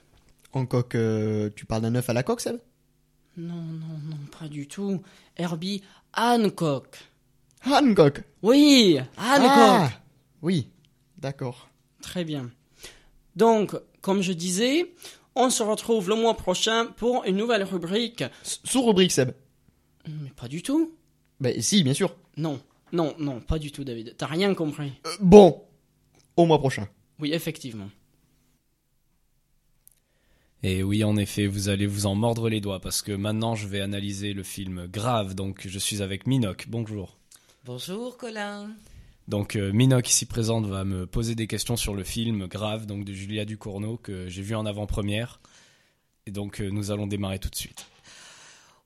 Hancock, 0.53 0.95
euh, 0.95 1.49
tu 1.55 1.65
parles 1.65 1.81
d'un 1.81 1.93
œuf 1.95 2.09
à 2.09 2.13
la 2.13 2.23
coque, 2.23 2.39
Seb? 2.41 2.57
Non, 3.35 3.53
non, 3.55 3.99
non, 4.09 4.17
pas 4.39 4.47
du 4.47 4.67
tout. 4.67 5.01
Herbie 5.35 5.83
Hancock. 6.15 6.97
Hancock 7.65 8.21
Oui, 8.41 8.97
Hancock. 9.17 9.45
Ah, 9.51 9.89
Oui, 10.41 10.69
d'accord. 11.17 11.69
Très 12.01 12.23
bien. 12.23 12.49
Donc, 13.35 13.75
comme 14.01 14.21
je 14.21 14.31
disais, 14.33 14.93
On 15.35 15.51
se 15.51 15.61
retrouve 15.61 16.09
le 16.09 16.15
mois 16.15 16.33
prochain 16.35 16.87
pour 16.97 17.25
une 17.25 17.35
nouvelle 17.35 17.63
rubrique. 17.63 18.23
Sous-rubrique, 18.41 19.11
Seb. 19.11 19.31
Mais 20.07 20.31
pas 20.35 20.47
du 20.47 20.63
tout. 20.63 20.95
Bah 21.39 21.49
si, 21.59 21.83
bien 21.83 21.93
sûr. 21.93 22.15
Non, 22.37 22.59
non, 22.91 23.13
non, 23.19 23.39
pas 23.41 23.59
du 23.59 23.71
tout, 23.71 23.83
David. 23.83 24.15
T'as 24.17 24.25
rien 24.25 24.55
compris. 24.55 24.93
Euh, 25.05 25.09
bon, 25.19 25.61
au 26.37 26.45
mois 26.45 26.57
prochain. 26.57 26.87
Oui, 27.19 27.33
effectivement. 27.33 27.89
Et 30.63 30.83
oui, 30.83 31.03
en 31.03 31.17
effet, 31.17 31.47
vous 31.47 31.69
allez 31.69 31.85
vous 31.85 32.07
en 32.07 32.15
mordre 32.15 32.49
les 32.49 32.61
doigts 32.61 32.79
parce 32.79 33.01
que 33.01 33.11
maintenant 33.11 33.55
je 33.55 33.67
vais 33.67 33.79
analyser 33.79 34.33
le 34.33 34.43
film 34.43 34.87
Grave. 34.87 35.35
Donc 35.35 35.67
je 35.67 35.79
suis 35.79 36.01
avec 36.01 36.25
Minoc. 36.25 36.65
Bonjour. 36.67 37.17
Bonjour 37.65 38.17
Colin. 38.17 38.71
Donc 39.27 39.55
euh, 39.55 39.71
Minoc 39.71 40.09
ici 40.09 40.25
présente 40.25 40.65
va 40.65 40.83
me 40.83 41.05
poser 41.05 41.35
des 41.35 41.47
questions 41.47 41.75
sur 41.75 41.93
le 41.93 42.03
film 42.03 42.47
Grave 42.47 42.85
donc 42.85 43.03
de 43.03 43.13
Julia 43.13 43.45
Ducournau 43.45 43.97
que 43.97 44.29
j'ai 44.29 44.41
vu 44.41 44.55
en 44.55 44.65
avant-première. 44.65 45.41
Et 46.25 46.31
donc 46.31 46.59
euh, 46.59 46.69
nous 46.69 46.91
allons 46.91 47.07
démarrer 47.07 47.39
tout 47.39 47.49
de 47.49 47.55
suite. 47.55 47.87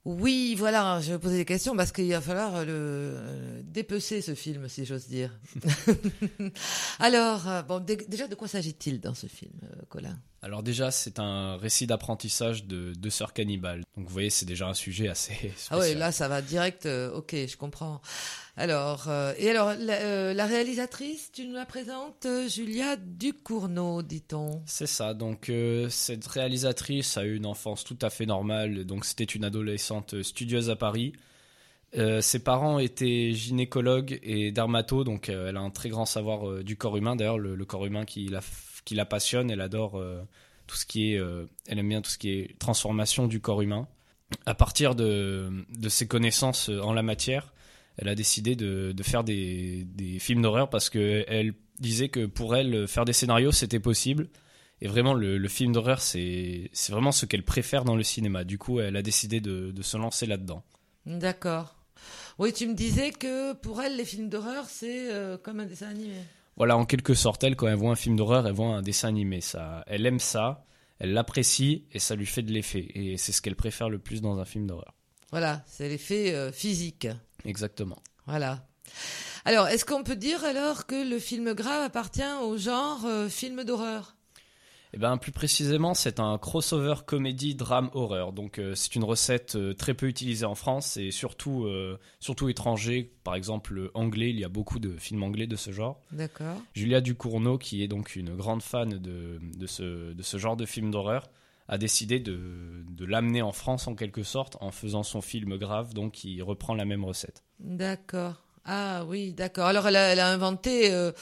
Oui, 0.04 0.56
voilà, 0.58 1.00
je 1.00 1.12
vais 1.12 1.18
poser 1.20 1.36
des 1.36 1.44
questions 1.44 1.76
parce 1.76 1.92
qu'il 1.92 2.10
va 2.10 2.20
falloir 2.20 2.64
le 2.64 2.72
euh, 2.72 3.62
dépecer 3.64 4.20
ce 4.20 4.34
film, 4.34 4.68
si 4.68 4.84
j'ose 4.84 5.06
dire. 5.06 5.30
Alors, 6.98 7.48
euh, 7.48 7.62
bon, 7.62 7.78
dé- 7.78 8.04
déjà, 8.08 8.26
de 8.26 8.34
quoi 8.34 8.48
s'agit-il 8.48 9.00
dans 9.00 9.14
ce 9.14 9.28
film, 9.28 9.52
euh, 9.62 9.82
Colin? 9.88 10.18
Alors 10.44 10.64
déjà, 10.64 10.90
c'est 10.90 11.20
un 11.20 11.56
récit 11.56 11.86
d'apprentissage 11.86 12.64
de 12.64 12.94
deux 12.94 13.10
sœurs 13.10 13.32
cannibales. 13.32 13.84
Donc 13.96 14.06
vous 14.08 14.12
voyez, 14.12 14.28
c'est 14.28 14.44
déjà 14.44 14.66
un 14.68 14.74
sujet 14.74 15.08
assez 15.08 15.34
spécial. 15.34 15.54
Ah 15.70 15.78
ouais, 15.78 15.94
là, 15.94 16.10
ça 16.10 16.26
va 16.26 16.42
direct. 16.42 16.84
euh, 16.86 17.12
ok, 17.12 17.34
je 17.46 17.56
comprends. 17.56 18.02
Alors, 18.56 19.04
euh, 19.08 19.32
et 19.38 19.50
alors, 19.50 19.72
la, 19.78 19.94
euh, 20.00 20.34
la 20.34 20.46
réalisatrice, 20.46 21.30
tu 21.32 21.46
nous 21.46 21.54
la 21.54 21.64
présentes, 21.64 22.26
Julia 22.48 22.96
Ducournau, 22.96 24.02
dit-on. 24.02 24.62
C'est 24.66 24.88
ça, 24.88 25.14
donc 25.14 25.50
cette 25.88 26.26
réalisatrice 26.26 27.16
a 27.16 27.24
eu 27.24 27.36
une 27.36 27.46
enfance 27.46 27.84
tout 27.84 27.96
à 28.02 28.10
fait 28.10 28.26
normale, 28.26 28.84
donc 28.84 29.04
c'était 29.04 29.24
une 29.24 29.44
adolescente 29.44 30.22
studieuse 30.22 30.70
à 30.70 30.76
Paris. 30.76 31.12
Ses 32.20 32.38
parents 32.40 32.78
étaient 32.78 33.32
gynécologues 33.32 34.18
et 34.22 34.50
dermatos, 34.50 35.04
donc 35.04 35.28
elle 35.28 35.56
a 35.56 35.60
un 35.60 35.70
très 35.70 35.88
grand 35.88 36.04
savoir 36.06 36.62
du 36.64 36.76
corps 36.76 36.96
humain, 36.96 37.16
d'ailleurs 37.16 37.38
le, 37.38 37.54
le 37.54 37.64
corps 37.64 37.86
humain 37.86 38.04
qui 38.04 38.28
la, 38.28 38.40
qui 38.84 38.94
la 38.94 39.04
passionne, 39.04 39.50
elle 39.50 39.60
adore 39.60 39.98
euh, 39.98 40.22
tout 40.66 40.76
ce 40.76 40.86
qui 40.86 41.12
est, 41.12 41.18
euh, 41.18 41.46
elle 41.66 41.78
aime 41.78 41.88
bien 41.88 42.02
tout 42.02 42.10
ce 42.10 42.18
qui 42.18 42.30
est 42.30 42.58
transformation 42.58 43.26
du 43.26 43.40
corps 43.40 43.62
humain. 43.62 43.88
À 44.46 44.54
partir 44.54 44.94
de, 44.94 45.50
de 45.68 45.88
ses 45.88 46.06
connaissances 46.06 46.70
euh, 46.70 46.80
en 46.80 46.92
la 46.92 47.02
matière, 47.02 47.52
elle 47.98 48.08
a 48.08 48.14
décidé 48.14 48.56
de, 48.56 48.92
de 48.92 49.02
faire 49.02 49.24
des, 49.24 49.84
des 49.84 50.18
films 50.18 50.42
d'horreur 50.42 50.70
parce 50.70 50.88
qu'elle 50.90 51.54
disait 51.78 52.08
que 52.08 52.26
pour 52.26 52.56
elle, 52.56 52.88
faire 52.88 53.04
des 53.04 53.12
scénarios, 53.12 53.52
c'était 53.52 53.80
possible. 53.80 54.28
Et 54.80 54.88
vraiment, 54.88 55.14
le, 55.14 55.38
le 55.38 55.48
film 55.48 55.72
d'horreur, 55.72 56.00
c'est 56.00 56.70
vraiment 56.88 57.12
ce 57.12 57.26
qu'elle 57.26 57.44
préfère 57.44 57.84
dans 57.84 57.94
le 57.94 58.02
cinéma. 58.02 58.42
Du 58.42 58.58
coup, 58.58 58.80
elle 58.80 58.96
a 58.96 59.02
décidé 59.02 59.40
de, 59.40 59.70
de 59.70 59.82
se 59.82 59.96
lancer 59.96 60.26
là-dedans. 60.26 60.64
D'accord. 61.06 61.76
Oui, 62.38 62.52
tu 62.52 62.66
me 62.66 62.74
disais 62.74 63.12
que 63.12 63.52
pour 63.52 63.80
elle, 63.80 63.96
les 63.96 64.04
films 64.04 64.28
d'horreur, 64.28 64.64
c'est 64.68 65.08
comme 65.44 65.60
un 65.60 65.66
dessin 65.66 65.88
animé. 65.88 66.16
Voilà, 66.62 66.76
en 66.76 66.84
quelque 66.84 67.14
sorte, 67.14 67.42
elle, 67.42 67.56
quand 67.56 67.66
elle 67.66 67.74
voit 67.74 67.90
un 67.90 67.96
film 67.96 68.14
d'horreur, 68.14 68.46
elle 68.46 68.52
voit 68.52 68.68
un 68.68 68.82
dessin 68.82 69.08
animé. 69.08 69.40
Ça, 69.40 69.82
elle 69.88 70.06
aime 70.06 70.20
ça, 70.20 70.64
elle 71.00 71.12
l'apprécie 71.12 71.88
et 71.90 71.98
ça 71.98 72.14
lui 72.14 72.24
fait 72.24 72.42
de 72.42 72.52
l'effet. 72.52 72.86
Et 72.94 73.16
c'est 73.16 73.32
ce 73.32 73.42
qu'elle 73.42 73.56
préfère 73.56 73.88
le 73.88 73.98
plus 73.98 74.20
dans 74.20 74.38
un 74.38 74.44
film 74.44 74.68
d'horreur. 74.68 74.94
Voilà, 75.32 75.64
c'est 75.66 75.88
l'effet 75.88 76.32
euh, 76.32 76.52
physique. 76.52 77.08
Exactement. 77.44 77.98
Voilà. 78.28 78.64
Alors, 79.44 79.66
est-ce 79.66 79.84
qu'on 79.84 80.04
peut 80.04 80.14
dire 80.14 80.44
alors 80.44 80.86
que 80.86 80.94
le 80.94 81.18
film 81.18 81.52
grave 81.52 81.82
appartient 81.82 82.22
au 82.44 82.56
genre 82.56 83.06
euh, 83.06 83.28
film 83.28 83.64
d'horreur? 83.64 84.14
Eh 84.94 84.98
ben, 84.98 85.16
plus 85.16 85.32
précisément, 85.32 85.94
c'est 85.94 86.20
un 86.20 86.36
crossover 86.36 86.96
comédie 87.06 87.54
drame 87.54 87.88
horreur. 87.94 88.32
Donc, 88.32 88.58
euh, 88.58 88.74
c'est 88.74 88.94
une 88.94 89.04
recette 89.04 89.56
euh, 89.56 89.72
très 89.72 89.94
peu 89.94 90.06
utilisée 90.06 90.44
en 90.44 90.54
France 90.54 90.98
et 90.98 91.10
surtout, 91.10 91.64
euh, 91.64 91.98
surtout 92.20 92.50
étranger. 92.50 93.10
Par 93.24 93.34
exemple, 93.34 93.78
euh, 93.78 93.90
anglais. 93.94 94.30
Il 94.30 94.38
y 94.38 94.44
a 94.44 94.50
beaucoup 94.50 94.78
de 94.78 94.96
films 94.98 95.22
anglais 95.22 95.46
de 95.46 95.56
ce 95.56 95.72
genre. 95.72 95.98
D'accord. 96.10 96.60
Julia 96.74 97.00
Ducournau, 97.00 97.56
qui 97.56 97.82
est 97.82 97.88
donc 97.88 98.16
une 98.16 98.36
grande 98.36 98.62
fan 98.62 98.98
de, 98.98 99.40
de, 99.56 99.66
ce, 99.66 100.12
de 100.12 100.22
ce 100.22 100.36
genre 100.36 100.56
de 100.56 100.66
film 100.66 100.90
d'horreur, 100.90 101.30
a 101.68 101.78
décidé 101.78 102.20
de, 102.20 102.84
de 102.90 103.04
l'amener 103.06 103.40
en 103.40 103.52
France 103.52 103.88
en 103.88 103.94
quelque 103.94 104.22
sorte 104.22 104.58
en 104.60 104.72
faisant 104.72 105.04
son 105.04 105.22
film 105.22 105.56
grave, 105.56 105.94
donc 105.94 106.12
qui 106.12 106.42
reprend 106.42 106.74
la 106.74 106.84
même 106.84 107.04
recette. 107.04 107.44
D'accord. 107.60 108.42
Ah 108.64 109.04
oui, 109.06 109.32
d'accord. 109.32 109.66
Alors, 109.66 109.88
elle 109.88 109.96
a, 109.96 110.12
elle 110.12 110.20
a 110.20 110.28
inventé, 110.28 110.92
euh, 110.92 111.12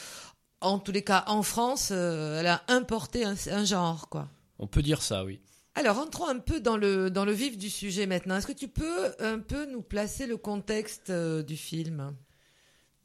en 0.61 0.79
tous 0.79 0.93
les 0.93 1.03
cas 1.03 1.25
en 1.27 1.43
France, 1.43 1.91
euh, 1.93 2.41
elle 2.41 2.47
a 2.47 2.63
importé 2.69 3.25
un, 3.25 3.35
un 3.51 3.65
genre, 3.65 4.09
quoi. 4.09 4.29
On 4.59 4.67
peut 4.67 4.83
dire 4.83 5.03
ça, 5.03 5.25
oui. 5.25 5.41
Alors, 5.75 5.99
entrons 5.99 6.27
un 6.27 6.39
peu 6.39 6.61
dans 6.61 6.77
le, 6.77 7.11
dans 7.11 7.25
le 7.25 7.33
vif 7.33 7.57
du 7.57 7.71
sujet 7.71 8.07
maintenant. 8.07 8.37
Est-ce 8.37 8.47
que 8.47 8.53
tu 8.53 8.69
peux 8.69 9.15
un 9.21 9.39
peu 9.39 9.67
nous 9.67 9.83
placer 9.83 10.27
le 10.27 10.37
contexte 10.37 11.11
euh, 11.11 11.43
du 11.43 11.57
film? 11.57 12.15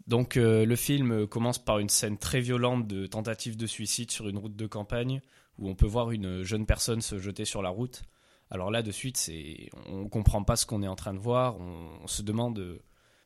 Donc 0.08 0.38
euh, 0.38 0.66
le 0.66 0.76
film 0.76 1.26
commence 1.26 1.58
par 1.58 1.80
une 1.80 1.90
scène 1.90 2.18
très 2.18 2.40
violente 2.40 2.88
de 2.88 3.08
tentative 3.08 3.58
de 3.58 3.66
suicide 3.66 4.12
sur 4.12 4.28
une 4.30 4.38
route 4.38 4.56
de 4.56 4.68
campagne 4.68 5.22
où 5.58 5.68
on 5.68 5.74
peut 5.74 5.88
voir 5.88 6.12
une 6.12 6.44
jeune 6.44 6.68
personne 6.68 7.02
se 7.02 7.18
jeter 7.18 7.44
sur 7.44 7.64
la 7.64 7.70
route. 7.70 8.04
Alors 8.52 8.70
là 8.70 8.84
de 8.84 8.92
suite, 8.92 9.18
c'est 9.18 9.70
on 9.88 10.08
comprend 10.08 10.44
pas 10.44 10.58
ce 10.58 10.68
qu'on 10.68 10.84
est 10.84 10.88
en 10.88 10.96
train 10.96 11.16
de 11.16 11.20
voir, 11.20 11.60
on, 11.60 11.90
on 12.04 12.08
se 12.08 12.22
demande 12.22 12.80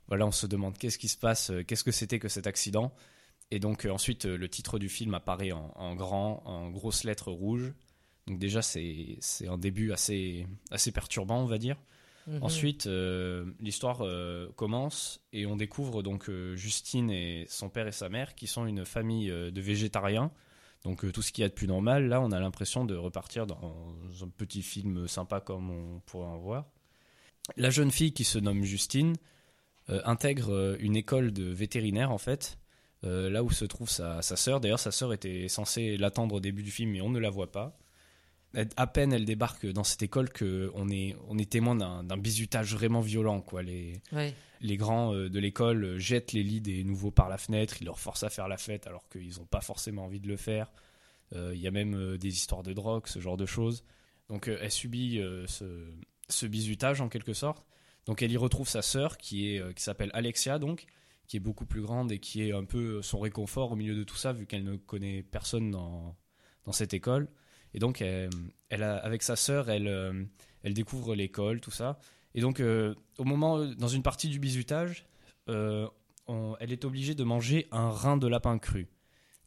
voilà, 0.07 0.25
on 0.25 0.31
se 0.31 0.47
demande 0.47 0.77
qu'est-ce 0.77 0.97
qui 0.97 1.09
se 1.09 1.17
passe, 1.17 1.51
qu'est-ce 1.67 1.83
que 1.83 1.91
c'était 1.91 2.17
que 2.19 2.29
cet 2.29 2.47
accident. 2.47 2.93
Et 3.51 3.59
donc 3.59 3.85
euh, 3.85 3.89
ensuite 3.89 4.25
euh, 4.25 4.37
le 4.37 4.47
titre 4.47 4.79
du 4.79 4.89
film 4.89 5.13
apparaît 5.13 5.51
en, 5.51 5.71
en 5.75 5.95
grand, 5.95 6.41
en 6.45 6.69
grosses 6.69 7.03
lettres 7.03 7.31
rouges. 7.31 7.73
Donc 8.27 8.37
déjà 8.37 8.61
c'est 8.61 9.17
un 9.47 9.57
début 9.57 9.91
assez 9.91 10.45
assez 10.69 10.91
perturbant, 10.91 11.41
on 11.41 11.45
va 11.45 11.57
dire. 11.57 11.77
Mhm. 12.27 12.43
Ensuite, 12.43 12.85
euh, 12.85 13.45
l'histoire 13.59 14.03
commence 14.55 15.21
et 15.33 15.47
on 15.47 15.55
découvre 15.55 16.03
donc 16.03 16.29
Justine 16.53 17.09
et 17.09 17.45
son 17.49 17.69
père 17.69 17.87
et 17.87 17.91
sa 17.91 18.09
mère 18.09 18.35
qui 18.35 18.45
sont 18.45 18.67
une 18.67 18.85
famille 18.85 19.29
de 19.29 19.61
végétariens. 19.61 20.31
Donc 20.83 21.11
tout 21.11 21.21
ce 21.21 21.31
qu'il 21.31 21.41
y 21.41 21.45
a 21.45 21.49
de 21.49 21.53
plus 21.53 21.67
normal. 21.67 22.07
Là, 22.07 22.21
on 22.21 22.31
a 22.31 22.39
l'impression 22.39 22.85
de 22.85 22.95
repartir 22.95 23.47
dans 23.47 23.83
un 24.21 24.27
petit 24.27 24.61
film 24.61 25.07
sympa 25.07 25.41
comme 25.41 25.71
on 25.71 25.99
pourrait 26.01 26.27
en 26.27 26.37
voir. 26.37 26.65
La 27.57 27.71
jeune 27.71 27.89
fille 27.89 28.13
qui 28.13 28.25
se 28.25 28.37
nomme 28.37 28.63
Justine 28.63 29.15
intègre 29.87 30.77
une 30.79 30.95
école 30.95 31.33
de 31.33 31.45
vétérinaire 31.45 32.11
en 32.11 32.19
fait, 32.19 32.59
euh, 33.05 33.29
là 33.29 33.43
où 33.43 33.49
se 33.51 33.65
trouve 33.65 33.89
sa, 33.89 34.21
sa 34.21 34.35
sœur. 34.35 34.59
D'ailleurs, 34.59 34.79
sa 34.79 34.91
sœur 34.91 35.13
était 35.13 35.47
censée 35.47 35.97
l'attendre 35.97 36.35
au 36.35 36.39
début 36.39 36.63
du 36.63 36.71
film, 36.71 36.91
mais 36.91 37.01
on 37.01 37.09
ne 37.09 37.19
la 37.19 37.29
voit 37.29 37.51
pas. 37.51 37.77
Elle- 38.53 38.69
à 38.77 38.87
peine 38.87 39.13
elle 39.13 39.25
débarque 39.25 39.65
dans 39.67 39.83
cette 39.83 40.01
école 40.01 40.29
que 40.29 40.71
on 40.73 40.89
est, 40.89 41.15
on 41.27 41.37
est 41.37 41.49
témoin 41.49 41.75
d'un 41.75 42.17
bizutage 42.17 42.73
vraiment 42.73 42.99
violent. 43.01 43.41
Quoi. 43.41 43.61
Les, 43.63 44.01
Ouais. 44.11 44.33
les 44.61 44.75
grands 44.75 45.13
euh, 45.13 45.29
de 45.29 45.39
l'école 45.39 45.83
euh, 45.83 45.99
jettent 45.99 46.33
les 46.33 46.41
lits 46.43 46.59
des 46.61 46.83
nouveaux 46.83 47.11
par 47.11 47.29
la 47.29 47.37
fenêtre, 47.37 47.75
ils 47.81 47.85
leur 47.85 47.99
forcent 47.99 48.23
à 48.23 48.29
faire 48.29 48.47
la 48.47 48.57
fête 48.57 48.87
alors 48.87 49.07
qu'ils 49.07 49.37
n'ont 49.37 49.45
pas 49.45 49.61
forcément 49.61 50.05
envie 50.05 50.19
de 50.19 50.27
le 50.27 50.35
faire. 50.37 50.71
Euh, 51.35 51.51
Il 51.53 51.61
y 51.61 51.67
a 51.67 51.71
même 51.71 52.17
des 52.17 52.29
histoires 52.29 52.63
de 52.63 52.73
drogue, 52.73 53.05
ce 53.07 53.19
genre 53.19 53.37
de 53.37 53.45
choses. 53.45 53.83
Donc 54.29 54.47
euh, 54.47 54.57
elle 54.61 54.71
subit 54.71 55.21
ce, 55.45 55.87
ce 56.27 56.45
bizutage 56.47 57.01
en 57.01 57.07
quelque 57.09 57.33
sorte. 57.33 57.65
Donc 58.07 58.23
elle 58.23 58.31
y 58.31 58.37
retrouve 58.37 58.67
sa 58.67 58.81
sœur 58.81 59.17
qui 59.19 59.47
est 59.55 59.75
qui 59.75 59.83
s'appelle 59.83 60.09
Alexia 60.13 60.57
donc 60.57 60.85
qui 61.29 61.37
est 61.37 61.39
beaucoup 61.39 61.65
plus 61.65 61.81
grande 61.81 62.11
et 62.11 62.19
qui 62.19 62.41
est 62.41 62.51
un 62.51 62.65
peu 62.65 63.01
son 63.01 63.19
réconfort 63.19 63.71
au 63.71 63.75
milieu 63.77 63.95
de 63.95 64.03
tout 64.03 64.17
ça 64.17 64.33
vu 64.33 64.45
qu'elle 64.45 64.65
ne 64.65 64.75
connaît 64.75 65.23
personne 65.23 65.71
dans 65.71 66.17
dans 66.65 66.73
cette 66.73 66.93
école. 66.93 67.29
Et 67.73 67.79
donc 67.79 68.01
elle, 68.01 68.29
elle 68.69 68.83
a, 68.83 68.97
avec 68.97 69.23
sa 69.23 69.37
sœur 69.37 69.69
elle 69.69 69.87
euh, 69.87 70.25
elle 70.63 70.73
découvre 70.73 71.15
l'école 71.15 71.61
tout 71.61 71.71
ça. 71.71 71.99
Et 72.35 72.41
donc 72.41 72.59
euh, 72.59 72.93
au 73.17 73.23
moment 73.23 73.63
dans 73.65 73.87
une 73.87 74.03
partie 74.03 74.27
du 74.27 74.39
bizutage 74.39 75.05
euh, 75.47 75.87
on- 76.27 76.55
elle 76.59 76.71
est 76.73 76.83
obligée 76.83 77.15
de 77.15 77.23
manger 77.23 77.67
un 77.71 77.89
rein 77.89 78.17
de 78.17 78.27
lapin 78.27 78.57
cru. 78.59 78.87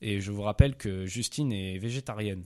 Et 0.01 0.21
je 0.21 0.33
vous 0.33 0.43
rappelle 0.43 0.77
que 0.77 1.05
Justine 1.07 1.53
est 1.53 1.79
végétarienne. 1.79 2.45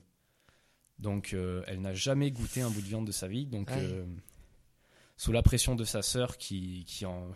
Donc 0.98 1.32
euh, 1.34 1.62
elle 1.66 1.80
n'a 1.82 1.92
jamais 1.94 2.30
goûté 2.30 2.62
un 2.62 2.70
bout 2.70 2.80
de 2.80 2.86
viande 2.86 3.06
de 3.06 3.12
sa 3.12 3.28
vie. 3.28 3.44
Donc 3.46 3.70
euh, 3.82 4.04
sous 5.18 5.32
la 5.32 5.42
pression 5.42 5.74
de 5.74 5.84
sa 5.84 6.00
sœur 6.02 6.38
qui, 6.38 6.84
qui, 6.86 7.04
en- 7.06 7.28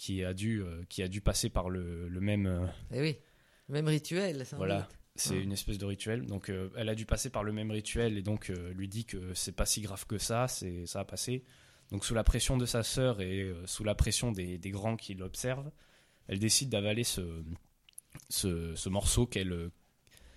qui, 0.00 0.24
a, 0.24 0.32
dû, 0.34 0.62
euh, 0.62 0.82
qui 0.88 1.02
a 1.02 1.08
dû 1.08 1.20
passer 1.20 1.50
par 1.50 1.68
le, 1.70 2.08
le 2.08 2.20
même... 2.20 2.46
euh, 2.46 2.66
Eh 2.92 3.00
oui, 3.00 3.16
le 3.68 3.74
même 3.74 3.88
rituel, 3.88 4.46
sans 4.46 4.56
voilà, 4.56 4.80
doute. 4.80 4.88
c'est 5.16 5.34
Ouais. 5.34 5.42
une 5.42 5.52
espèce 5.52 5.76
de 5.78 5.84
rituel. 5.84 6.24
Donc 6.26 6.48
euh, 6.48 6.70
elle 6.76 6.88
a 6.88 6.94
dû 6.94 7.04
passer 7.06 7.28
par 7.30 7.44
le 7.44 7.52
même 7.52 7.70
rituel 7.70 8.16
et 8.16 8.22
donc 8.22 8.48
euh, 8.50 8.72
lui 8.72 8.88
dit 8.88 9.04
que 9.04 9.34
c'est 9.34 9.52
pas 9.54 9.66
si 9.66 9.80
grave 9.82 10.06
que 10.06 10.16
ça, 10.18 10.48
c'est 10.48 10.86
ça 10.86 11.00
a 11.00 11.04
passé. 11.04 11.44
Donc 11.90 12.04
sous 12.04 12.14
la 12.14 12.24
pression 12.24 12.56
de 12.56 12.66
sa 12.66 12.82
sœur 12.82 13.20
et 13.20 13.42
euh, 13.42 13.66
sous 13.66 13.84
la 13.84 13.94
pression 13.94 14.32
des, 14.32 14.58
des 14.58 14.70
grands 14.70 14.96
qui 14.96 15.14
l'observent, 15.14 15.70
elle 16.28 16.38
décide 16.38 16.68
d'avaler 16.70 17.04
ce, 17.04 17.20
ce, 18.28 18.74
ce 18.74 18.88
morceau 18.88 19.26
qu'elle 19.26 19.70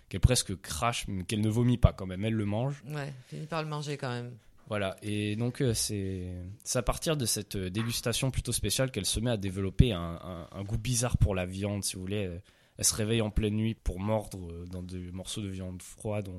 qu'elle 0.09 0.19
presque 0.19 0.59
crache, 0.61 1.07
mais 1.07 1.23
qu'elle 1.23 1.41
ne 1.41 1.49
vomit 1.49 1.77
pas 1.77 1.93
quand 1.93 2.05
même. 2.05 2.23
Elle 2.25 2.33
le 2.35 2.45
mange. 2.45 2.83
Ouais, 2.87 3.13
finit 3.29 3.47
par 3.47 3.63
le 3.63 3.69
manger 3.69 3.97
quand 3.97 4.09
même. 4.11 4.31
Voilà, 4.69 4.95
et 5.01 5.35
donc 5.35 5.61
euh, 5.61 5.73
c'est 5.73 6.31
à 6.73 6.81
partir 6.81 7.17
de 7.17 7.25
cette 7.25 7.57
euh, 7.57 7.69
dégustation 7.69 8.31
plutôt 8.31 8.53
spéciale 8.53 8.91
qu'elle 8.91 9.05
se 9.05 9.19
met 9.19 9.31
à 9.31 9.37
développer 9.37 9.91
un, 9.91 10.47
goût 10.65 10.77
bizarre 10.77 11.17
pour 11.17 11.35
la 11.35 11.45
viande, 11.45 11.83
si 11.83 11.95
vous 11.95 12.01
voulez. 12.01 12.17
Elle, 12.17 12.41
elle 12.77 12.85
se 12.85 12.95
réveille 12.95 13.21
en 13.21 13.29
pleine 13.29 13.55
nuit 13.55 13.75
pour 13.75 13.99
mordre 13.99 14.39
euh, 14.51 14.65
dans 14.65 14.81
des 14.81 15.11
morceaux 15.11 15.41
de 15.41 15.49
viande 15.49 15.81
froide. 15.81 16.29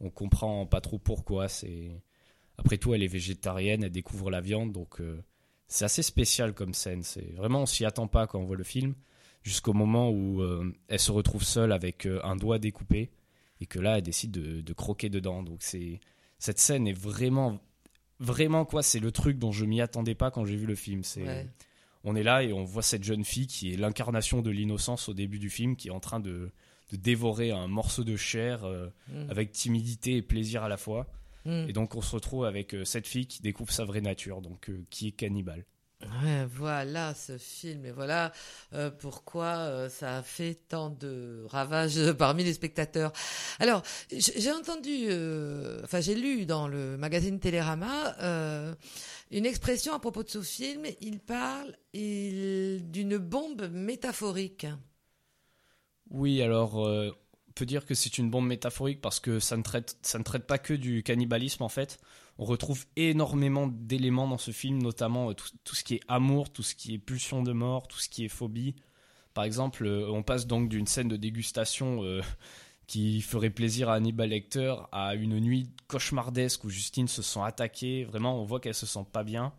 On, 0.00 0.10
comprend 0.10 0.66
pas 0.66 0.80
trop 0.80 0.98
pourquoi. 0.98 1.48
C'est 1.48 1.90
après 2.58 2.78
tout, 2.78 2.94
elle 2.94 3.02
est 3.02 3.08
végétarienne, 3.08 3.84
elle 3.84 3.90
découvre 3.90 4.30
la 4.30 4.40
viande, 4.40 4.72
donc 4.72 5.00
euh, 5.00 5.22
c'est 5.66 5.84
assez 5.84 6.02
spécial 6.02 6.54
comme 6.54 6.74
scène. 6.74 7.02
C'est 7.02 7.32
vraiment 7.34 7.62
on 7.62 7.66
s'y 7.66 7.84
attend 7.84 8.06
pas 8.06 8.26
quand 8.26 8.38
on 8.38 8.44
voit 8.44 8.56
le 8.56 8.64
film, 8.64 8.94
jusqu'au 9.42 9.72
moment 9.72 10.10
où 10.10 10.42
euh, 10.42 10.72
elle 10.88 11.00
se 11.00 11.12
retrouve 11.12 11.44
seule 11.44 11.72
avec 11.72 12.06
euh, 12.06 12.20
un 12.24 12.36
doigt 12.36 12.58
découpé 12.58 13.10
et 13.60 13.66
que 13.66 13.78
là 13.78 13.98
elle 13.98 14.02
décide 14.02 14.30
de, 14.30 14.60
de 14.60 14.72
croquer 14.72 15.08
dedans. 15.10 15.42
Donc 15.42 15.58
c'est 15.62 16.00
cette 16.38 16.58
scène 16.58 16.86
est 16.86 16.92
vraiment 16.98 17.58
vraiment 18.18 18.64
quoi, 18.64 18.82
c'est 18.82 19.00
le 19.00 19.12
truc 19.12 19.38
dont 19.38 19.52
je 19.52 19.64
m'y 19.64 19.80
attendais 19.80 20.14
pas 20.14 20.30
quand 20.30 20.44
j'ai 20.46 20.56
vu 20.56 20.66
le 20.66 20.74
film. 20.74 21.02
C'est 21.04 21.22
Ouais. 21.22 21.46
on 22.04 22.16
est 22.16 22.22
là 22.22 22.42
et 22.42 22.52
on 22.52 22.64
voit 22.64 22.82
cette 22.82 23.04
jeune 23.04 23.24
fille 23.24 23.46
qui 23.46 23.72
est 23.72 23.76
l'incarnation 23.76 24.40
de 24.42 24.50
l'innocence 24.50 25.08
au 25.08 25.14
début 25.14 25.38
du 25.38 25.50
film, 25.50 25.76
qui 25.76 25.88
est 25.88 25.92
en 25.92 26.00
train 26.00 26.20
de, 26.20 26.50
de 26.92 26.96
dévorer 26.96 27.50
un 27.50 27.68
morceau 27.68 28.04
de 28.04 28.16
chair 28.16 28.64
euh, 28.64 28.88
Mm. 29.08 29.30
avec 29.30 29.52
timidité 29.52 30.16
et 30.16 30.22
plaisir 30.22 30.62
à 30.62 30.68
la 30.68 30.76
fois. 30.78 31.06
Mm. 31.44 31.66
Et 31.68 31.72
donc 31.72 31.94
on 31.94 32.00
se 32.00 32.14
retrouve 32.14 32.44
avec 32.46 32.74
euh, 32.74 32.84
cette 32.84 33.06
fille 33.06 33.26
qui 33.26 33.42
découvre 33.42 33.70
sa 33.72 33.84
vraie 33.84 34.00
nature, 34.00 34.40
donc 34.40 34.70
euh, 34.70 34.82
qui 34.90 35.08
est 35.08 35.12
cannibale. 35.12 35.64
Voilà 36.50 37.14
ce 37.14 37.38
film 37.38 37.86
et 37.86 37.90
voilà 37.90 38.32
euh, 38.74 38.90
pourquoi 38.90 39.56
euh, 39.56 39.88
ça 39.88 40.18
a 40.18 40.22
fait 40.22 40.54
tant 40.68 40.90
de 40.90 41.44
ravages 41.48 42.12
parmi 42.18 42.44
les 42.44 42.52
spectateurs. 42.52 43.12
Alors, 43.58 43.82
j'ai 44.10 44.52
entendu, 44.52 45.06
euh, 45.08 45.82
j'ai 46.00 46.14
lu 46.14 46.44
dans 46.44 46.68
le 46.68 46.96
magazine 46.96 47.40
Télérama 47.40 48.14
une 49.30 49.46
expression 49.46 49.94
à 49.94 49.98
propos 49.98 50.22
de 50.22 50.30
ce 50.30 50.42
film. 50.42 50.84
Il 51.00 51.18
parle 51.18 51.74
d'une 51.94 53.16
bombe 53.18 53.68
métaphorique. 53.72 54.66
Oui, 56.10 56.42
alors 56.42 56.76
on 56.76 57.52
peut 57.54 57.66
dire 57.66 57.86
que 57.86 57.94
c'est 57.94 58.18
une 58.18 58.30
bombe 58.30 58.46
métaphorique 58.46 59.00
parce 59.00 59.18
que 59.18 59.40
ça 59.40 59.56
ne 59.56 59.62
traite 59.62 59.96
ça 60.02 60.18
ne 60.18 60.24
traite 60.24 60.46
pas 60.46 60.58
que 60.58 60.74
du 60.74 61.02
cannibalisme 61.02 61.62
en 61.62 61.68
fait. 61.68 61.98
On 62.38 62.44
retrouve 62.44 62.84
énormément 62.96 63.66
d'éléments 63.66 64.28
dans 64.28 64.38
ce 64.38 64.50
film, 64.50 64.82
notamment 64.82 65.30
euh, 65.30 65.34
tout, 65.64 65.74
ce 65.74 65.84
qui 65.84 65.94
est 65.94 66.00
amour, 66.06 66.52
tout 66.52 66.62
ce 66.62 66.74
qui 66.74 66.94
est 66.94 66.98
pulsion 66.98 67.42
de 67.42 67.52
mort, 67.52 67.88
tout 67.88 67.98
ce 67.98 68.08
qui 68.08 68.24
est 68.24 68.28
phobie. 68.28 68.74
Par 69.32 69.44
exemple, 69.44 69.86
euh, 69.86 70.10
on 70.10 70.22
passe 70.22 70.46
donc 70.46 70.68
d'une 70.68 70.86
scène 70.86 71.08
de 71.08 71.16
dégustation 71.16 72.04
euh, 72.04 72.20
qui 72.86 73.22
ferait 73.22 73.50
plaisir 73.50 73.88
à 73.88 73.94
Hannibal 73.94 74.28
Lecter 74.28 74.74
à 74.92 75.14
une 75.14 75.40
nuit 75.40 75.70
cauchemardesque 75.88 76.64
où 76.64 76.70
Justine 76.70 77.08
se 77.08 77.22
sent 77.22 77.40
attaquée. 77.42 78.04
Vraiment, 78.04 78.40
on 78.40 78.44
voit 78.44 78.60
qu'elle 78.60 78.74
se 78.74 78.86
sent 78.86 79.06
pas 79.12 79.24
bien. 79.24 79.54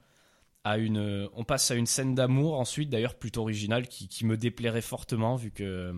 À 0.64 0.78
une, 0.78 1.30
on 1.34 1.44
passe 1.46 1.72
à 1.72 1.76
une 1.76 1.86
scène 1.86 2.14
d'amour 2.14 2.60
ensuite, 2.60 2.90
d'ailleurs 2.90 3.16
plutôt 3.16 3.42
originale, 3.42 3.88
qui, 3.88 4.08
qui 4.10 4.26
me 4.26 4.36
déplairait 4.36 4.82
fortement 4.82 5.38
vu 5.38 5.50
que 5.52 5.94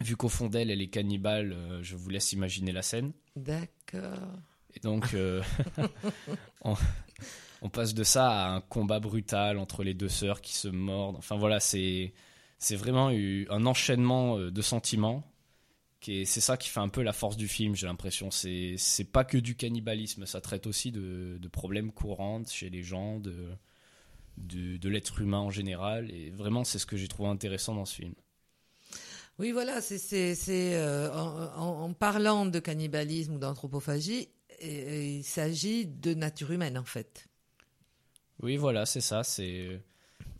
vu 0.00 0.16
qu'au 0.16 0.30
fond 0.30 0.48
d'elle, 0.48 0.70
elle 0.70 0.80
est 0.80 0.88
cannibale. 0.88 1.54
je 1.82 1.96
vous 1.96 2.08
laisse 2.08 2.32
imaginer 2.32 2.72
la 2.72 2.80
scène. 2.80 3.12
D'accord. 3.36 4.40
Et 4.74 4.80
donc, 4.80 5.14
euh, 5.14 5.42
on, 6.62 7.68
passe 7.68 7.94
de 7.94 8.04
ça 8.04 8.30
à 8.30 8.48
un 8.50 8.60
combat 8.60 9.00
brutal 9.00 9.58
entre 9.58 9.82
les 9.82 9.94
deux 9.94 10.08
sœurs 10.08 10.40
qui 10.40 10.54
se 10.54 10.68
mordent. 10.68 11.16
Enfin 11.16 11.36
voilà, 11.36 11.60
c'est 11.60 12.12
c'est 12.58 12.76
vraiment 12.76 13.10
eu 13.10 13.46
un 13.50 13.66
enchaînement 13.66 14.38
euh, 14.38 14.50
de 14.50 14.62
sentiments. 14.62 15.24
C'est 16.02 16.24
ça 16.24 16.56
qui 16.56 16.70
fait 16.70 16.80
un 16.80 16.88
peu 16.88 17.02
la 17.02 17.12
force 17.12 17.36
du 17.36 17.46
film, 17.46 17.74
j'ai 17.74 17.86
l'impression. 17.86 18.30
C'est 18.30 18.78
pas 19.12 19.22
que 19.22 19.36
du 19.36 19.54
cannibalisme, 19.54 20.24
ça 20.24 20.40
traite 20.40 20.66
aussi 20.66 20.92
de, 20.92 21.36
de 21.38 21.48
problèmes 21.48 21.92
courants 21.92 22.42
chez 22.46 22.70
les 22.70 22.82
gens, 22.82 23.20
de, 23.20 23.50
de, 24.38 24.88
l'être 24.88 25.20
humain 25.20 25.40
en 25.40 25.50
général. 25.50 26.10
Et 26.10 26.30
vraiment, 26.30 26.64
c'est 26.64 26.78
ce 26.78 26.86
que 26.86 26.96
j'ai 26.96 27.06
trouvé 27.06 27.28
intéressant 27.28 27.74
dans 27.74 27.84
ce 27.84 27.96
film. 27.96 28.14
Oui, 29.38 29.52
voilà, 29.52 29.80
c'est 29.80 30.36
euh, 30.48 31.12
en 31.12 31.92
parlant 31.92 32.46
de 32.46 32.58
cannibalisme 32.58 33.34
ou 33.34 33.38
d'anthropophagie, 33.38 34.28
et- 34.60 35.16
il 35.18 35.24
s'agit 35.24 35.86
de 35.86 36.14
nature 36.14 36.50
humaine 36.52 36.78
en 36.78 36.84
fait. 36.84 37.26
Oui, 38.42 38.56
voilà, 38.56 38.86
c'est 38.86 39.00
ça. 39.00 39.22
C'est 39.22 39.80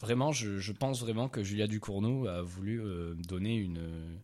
vraiment, 0.00 0.32
je, 0.32 0.58
je 0.58 0.72
pense 0.72 1.00
vraiment 1.00 1.28
que 1.28 1.42
Julia 1.42 1.66
Ducournau 1.66 2.26
a 2.26 2.42
voulu 2.42 2.80
euh, 2.82 3.14
donner 3.14 3.56
une 3.56 4.20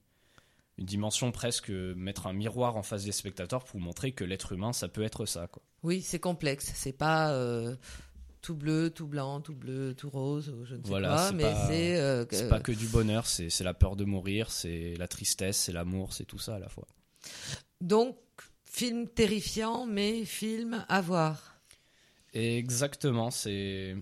une 0.78 0.84
dimension 0.84 1.32
presque 1.32 1.70
mettre 1.70 2.26
un 2.26 2.34
miroir 2.34 2.76
en 2.76 2.82
face 2.82 3.04
des 3.04 3.12
spectateurs 3.12 3.64
pour 3.64 3.80
montrer 3.80 4.12
que 4.12 4.24
l'être 4.24 4.52
humain, 4.52 4.74
ça 4.74 4.88
peut 4.88 5.02
être 5.02 5.24
ça, 5.24 5.46
quoi. 5.46 5.62
Oui, 5.82 6.02
c'est 6.02 6.18
complexe. 6.18 6.70
C'est 6.74 6.92
pas 6.92 7.32
euh, 7.32 7.74
tout 8.42 8.54
bleu, 8.54 8.90
tout 8.90 9.06
blanc, 9.06 9.40
tout 9.40 9.54
bleu, 9.54 9.94
tout 9.96 10.10
rose, 10.10 10.54
je 10.64 10.74
ne 10.74 10.82
sais 10.82 10.88
Voilà, 10.88 11.32
mais 11.32 11.50
c'est 11.66 11.96
euh, 11.98 12.26
c'est 12.30 12.50
pas 12.50 12.60
que 12.60 12.72
du 12.72 12.88
bonheur, 12.88 13.26
c'est 13.26 13.48
la 13.62 13.72
peur 13.72 13.96
de 13.96 14.04
mourir, 14.04 14.50
c'est 14.50 14.96
la 14.98 15.08
tristesse, 15.08 15.56
c'est 15.56 15.72
l'amour, 15.72 16.12
c'est 16.12 16.26
tout 16.26 16.38
ça 16.38 16.56
à 16.56 16.58
la 16.58 16.68
fois. 16.68 16.86
donc 17.80 18.16
film 18.76 19.08
terrifiant, 19.08 19.86
mais 19.86 20.26
film 20.26 20.84
à 20.90 21.00
voir. 21.00 21.58
Exactement, 22.34 23.30
c'est 23.30 23.96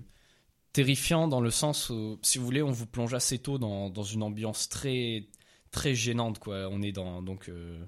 terrifiant 0.73 1.29
dans 1.29 1.41
le 1.41 1.53
sens 1.53 1.91
où, 1.91 2.19
si 2.23 2.39
vous 2.39 2.45
voulez, 2.45 2.61
on 2.61 2.73
vous 2.73 2.87
plonge 2.87 3.15
assez 3.15 3.39
tôt 3.39 3.59
dans, 3.59 4.03
une 4.03 4.25
ambiance 4.25 4.69
très 4.69 5.29
très 5.71 5.95
gênante, 5.95 6.41
quoi. 6.41 6.69
On 6.73 6.83
est 6.83 6.91
dans 6.91 7.23
donc 7.23 7.49
euh, 7.49 7.85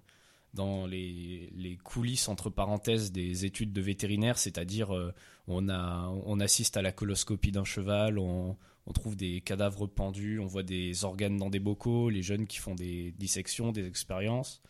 dans 0.55 0.87
les, 0.87 1.77
coulisses 1.83 2.29
entre 2.29 2.51
parenthèses 2.51 3.11
des 3.11 3.45
études 3.45 3.73
de 3.73 3.81
vétérinaire, 3.81 4.39
c'est-à-dire 4.39 4.95
euh, 4.95 5.13
on 5.49 6.39
assiste 6.39 6.77
à 6.77 6.83
la 6.83 6.93
coloscopie 6.93 7.51
d'un 7.51 7.65
cheval, 7.65 8.17
on, 8.21 8.57
on 8.87 8.93
trouve 8.93 9.17
des 9.17 9.41
cadavres 9.41 9.89
pendus, 9.89 10.39
on 10.39 10.47
voit 10.47 10.63
des 10.63 11.05
organes 11.05 11.37
dans 11.37 11.51
des 11.51 11.59
bocaux, 11.59 12.11
les 12.11 12.23
jeunes 12.23 12.47
qui 12.47 12.59
font 12.59 12.77
des 12.77 13.13
dissections, 13.19 13.73
des 13.73 13.89
expériences. 13.89 14.63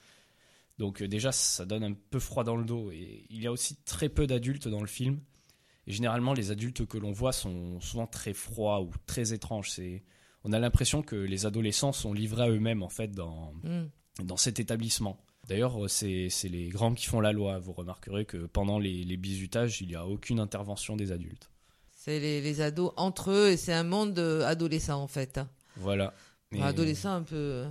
Donc 0.78 1.02
euh, 1.02 1.08
déjà, 1.08 1.32
ça 1.32 1.64
donne 1.64 1.84
un 1.84 1.94
peu 2.10 2.18
froid 2.18 2.44
dans 2.44 2.56
le 2.56 2.64
dos. 2.64 2.90
Et 2.92 3.26
il 3.30 3.42
y 3.42 3.46
a 3.46 3.52
aussi 3.52 3.76
très 3.84 4.08
peu 4.08 4.26
d'adultes 4.26 4.68
dans 4.68 4.80
le 4.80 4.86
film. 4.86 5.20
Et 5.86 5.92
généralement, 5.92 6.34
les 6.34 6.50
adultes 6.50 6.84
que 6.86 6.98
l'on 6.98 7.12
voit 7.12 7.32
sont 7.32 7.80
souvent 7.80 8.06
très 8.06 8.32
froids 8.34 8.80
ou 8.82 8.90
très 9.06 9.32
étranges. 9.32 9.70
C'est, 9.70 10.02
on 10.44 10.52
a 10.52 10.58
l'impression 10.58 11.02
que 11.02 11.16
les 11.16 11.46
adolescents 11.46 11.92
sont 11.92 12.12
livrés 12.12 12.42
à 12.44 12.48
eux-mêmes 12.50 12.82
en 12.82 12.88
fait 12.88 13.12
dans 13.12 13.54
Mm. 13.62 13.86
dans 14.24 14.36
cet 14.36 14.58
établissement. 14.60 15.18
D'ailleurs, 15.48 15.84
euh, 15.84 15.88
c'est 15.88 16.28
c'est 16.28 16.48
les 16.48 16.68
grands 16.68 16.92
qui 16.94 17.06
font 17.06 17.20
la 17.20 17.32
loi. 17.32 17.58
Vous 17.60 17.72
remarquerez 17.72 18.24
que 18.24 18.46
pendant 18.46 18.78
les, 18.80 19.04
les 19.04 19.16
bisutages, 19.16 19.80
il 19.80 19.86
n'y 19.88 19.94
a 19.94 20.06
aucune 20.06 20.40
intervention 20.40 20.96
des 20.96 21.12
adultes. 21.12 21.50
C'est 21.92 22.18
les, 22.20 22.40
les 22.40 22.60
ados 22.60 22.92
entre 22.96 23.30
eux 23.30 23.50
et 23.50 23.56
c'est 23.56 23.72
un 23.72 23.82
monde 23.84 24.18
euh, 24.18 24.44
adolescent 24.44 25.00
en 25.00 25.06
fait. 25.08 25.38
Voilà. 25.76 26.12
Et- 26.52 26.60
adolescents 26.62 27.12
un 27.14 27.22
peu 27.22 27.64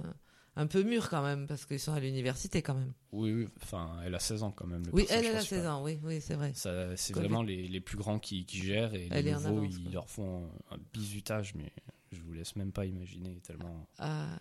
un 0.56 0.68
peu 0.68 0.84
mûrs 0.84 1.10
quand 1.10 1.22
même 1.24 1.48
parce 1.48 1.66
qu'ils 1.66 1.80
sont 1.80 1.94
à 1.94 2.00
l'université 2.00 2.62
quand 2.62 2.76
même. 2.76 2.94
Oui, 3.12 3.32
oui, 3.34 3.48
enfin, 3.62 3.98
elle 4.06 4.16
a 4.16 4.20
16 4.20 4.44
ans 4.44 4.52
quand 4.52 4.68
même. 4.68 4.86
le 4.86 4.94
Oui, 4.94 5.06
elle, 5.10 5.26
elle 5.26 5.32
a 5.32 5.34
principal. 5.36 5.60
16 5.60 5.68
ans, 5.68 5.84
oui, 5.84 6.00
oui, 6.04 6.22
c'est 6.22 6.36
vrai. 6.36 6.52
Ça, 6.54 6.96
c'est 6.96 7.14
vraiment 7.14 7.44
les, 7.44 7.68
les 7.68 7.82
plus 7.82 7.98
grands 7.98 8.20
qui, 8.20 8.46
qui 8.46 8.58
gèrent 8.60 8.94
et 8.94 9.08
Elle 9.12 9.26
les 9.26 9.34
nouveaux, 9.34 9.48
avance, 9.60 9.76
ils 9.86 9.92
leur 9.92 10.10
font 10.10 10.50
un 10.72 10.78
bisutage, 10.94 11.56
mais 11.56 11.72
je 12.12 12.22
vous 12.22 12.34
laisse 12.34 12.56
même 12.56 12.72
pas 12.72 12.86
imaginer 12.86 13.40
tellement. 13.42 13.88
Ah. 14.00 14.38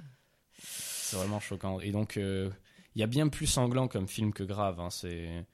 C'est 0.58 1.16
vraiment 1.16 1.40
choquant. 1.40 1.80
Et 1.80 1.90
donc, 1.90 2.16
euh, 2.16 2.50
il 2.94 3.00
y 3.00 3.02
a 3.02 3.08
bien 3.08 3.28
plus 3.28 3.46
sanglant 3.46 3.88
comme 3.88 4.06
film 4.06 4.32
que 4.32 4.44
grave. 4.44 4.78
hein. 4.80 4.90
C'est 4.90 5.44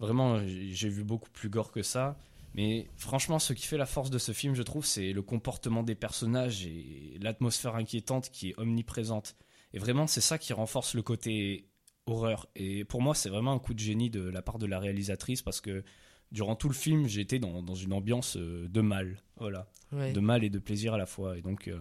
vraiment, 0.00 0.40
j'ai 0.46 0.88
vu 0.88 1.04
beaucoup 1.04 1.30
plus 1.30 1.48
gore 1.48 1.70
que 1.70 1.82
ça. 1.82 2.18
Mais 2.54 2.88
franchement, 2.96 3.38
ce 3.38 3.54
qui 3.54 3.66
fait 3.66 3.78
la 3.78 3.86
force 3.86 4.10
de 4.10 4.18
ce 4.18 4.32
film, 4.32 4.54
je 4.54 4.62
trouve, 4.62 4.84
c'est 4.84 5.12
le 5.12 5.22
comportement 5.22 5.82
des 5.82 5.94
personnages 5.94 6.66
et 6.66 7.16
l'atmosphère 7.20 7.76
inquiétante 7.76 8.28
qui 8.30 8.50
est 8.50 8.54
omniprésente. 8.58 9.36
Et 9.74 9.78
vraiment, 9.78 10.06
c'est 10.06 10.20
ça 10.20 10.38
qui 10.38 10.52
renforce 10.52 10.94
le 10.94 11.02
côté 11.02 11.68
horreur. 12.06 12.48
Et 12.56 12.84
pour 12.84 13.00
moi, 13.00 13.14
c'est 13.14 13.28
vraiment 13.30 13.52
un 13.52 13.58
coup 13.58 13.74
de 13.74 13.78
génie 13.78 14.10
de 14.10 14.22
la 14.22 14.42
part 14.42 14.58
de 14.58 14.66
la 14.66 14.78
réalisatrice 14.78 15.40
parce 15.42 15.60
que 15.60 15.82
durant 16.30 16.56
tout 16.56 16.68
le 16.68 16.74
film, 16.74 17.06
j'étais 17.06 17.38
dans, 17.38 17.62
dans 17.62 17.74
une 17.74 17.92
ambiance 17.92 18.36
euh, 18.36 18.68
de 18.68 18.80
mal. 18.80 19.22
Voilà. 19.36 19.68
Ouais. 19.92 20.12
De 20.12 20.20
mal 20.20 20.44
et 20.44 20.50
de 20.50 20.58
plaisir 20.58 20.94
à 20.94 20.98
la 20.98 21.06
fois. 21.06 21.36
Et 21.38 21.42
donc. 21.42 21.68
euh, 21.68 21.78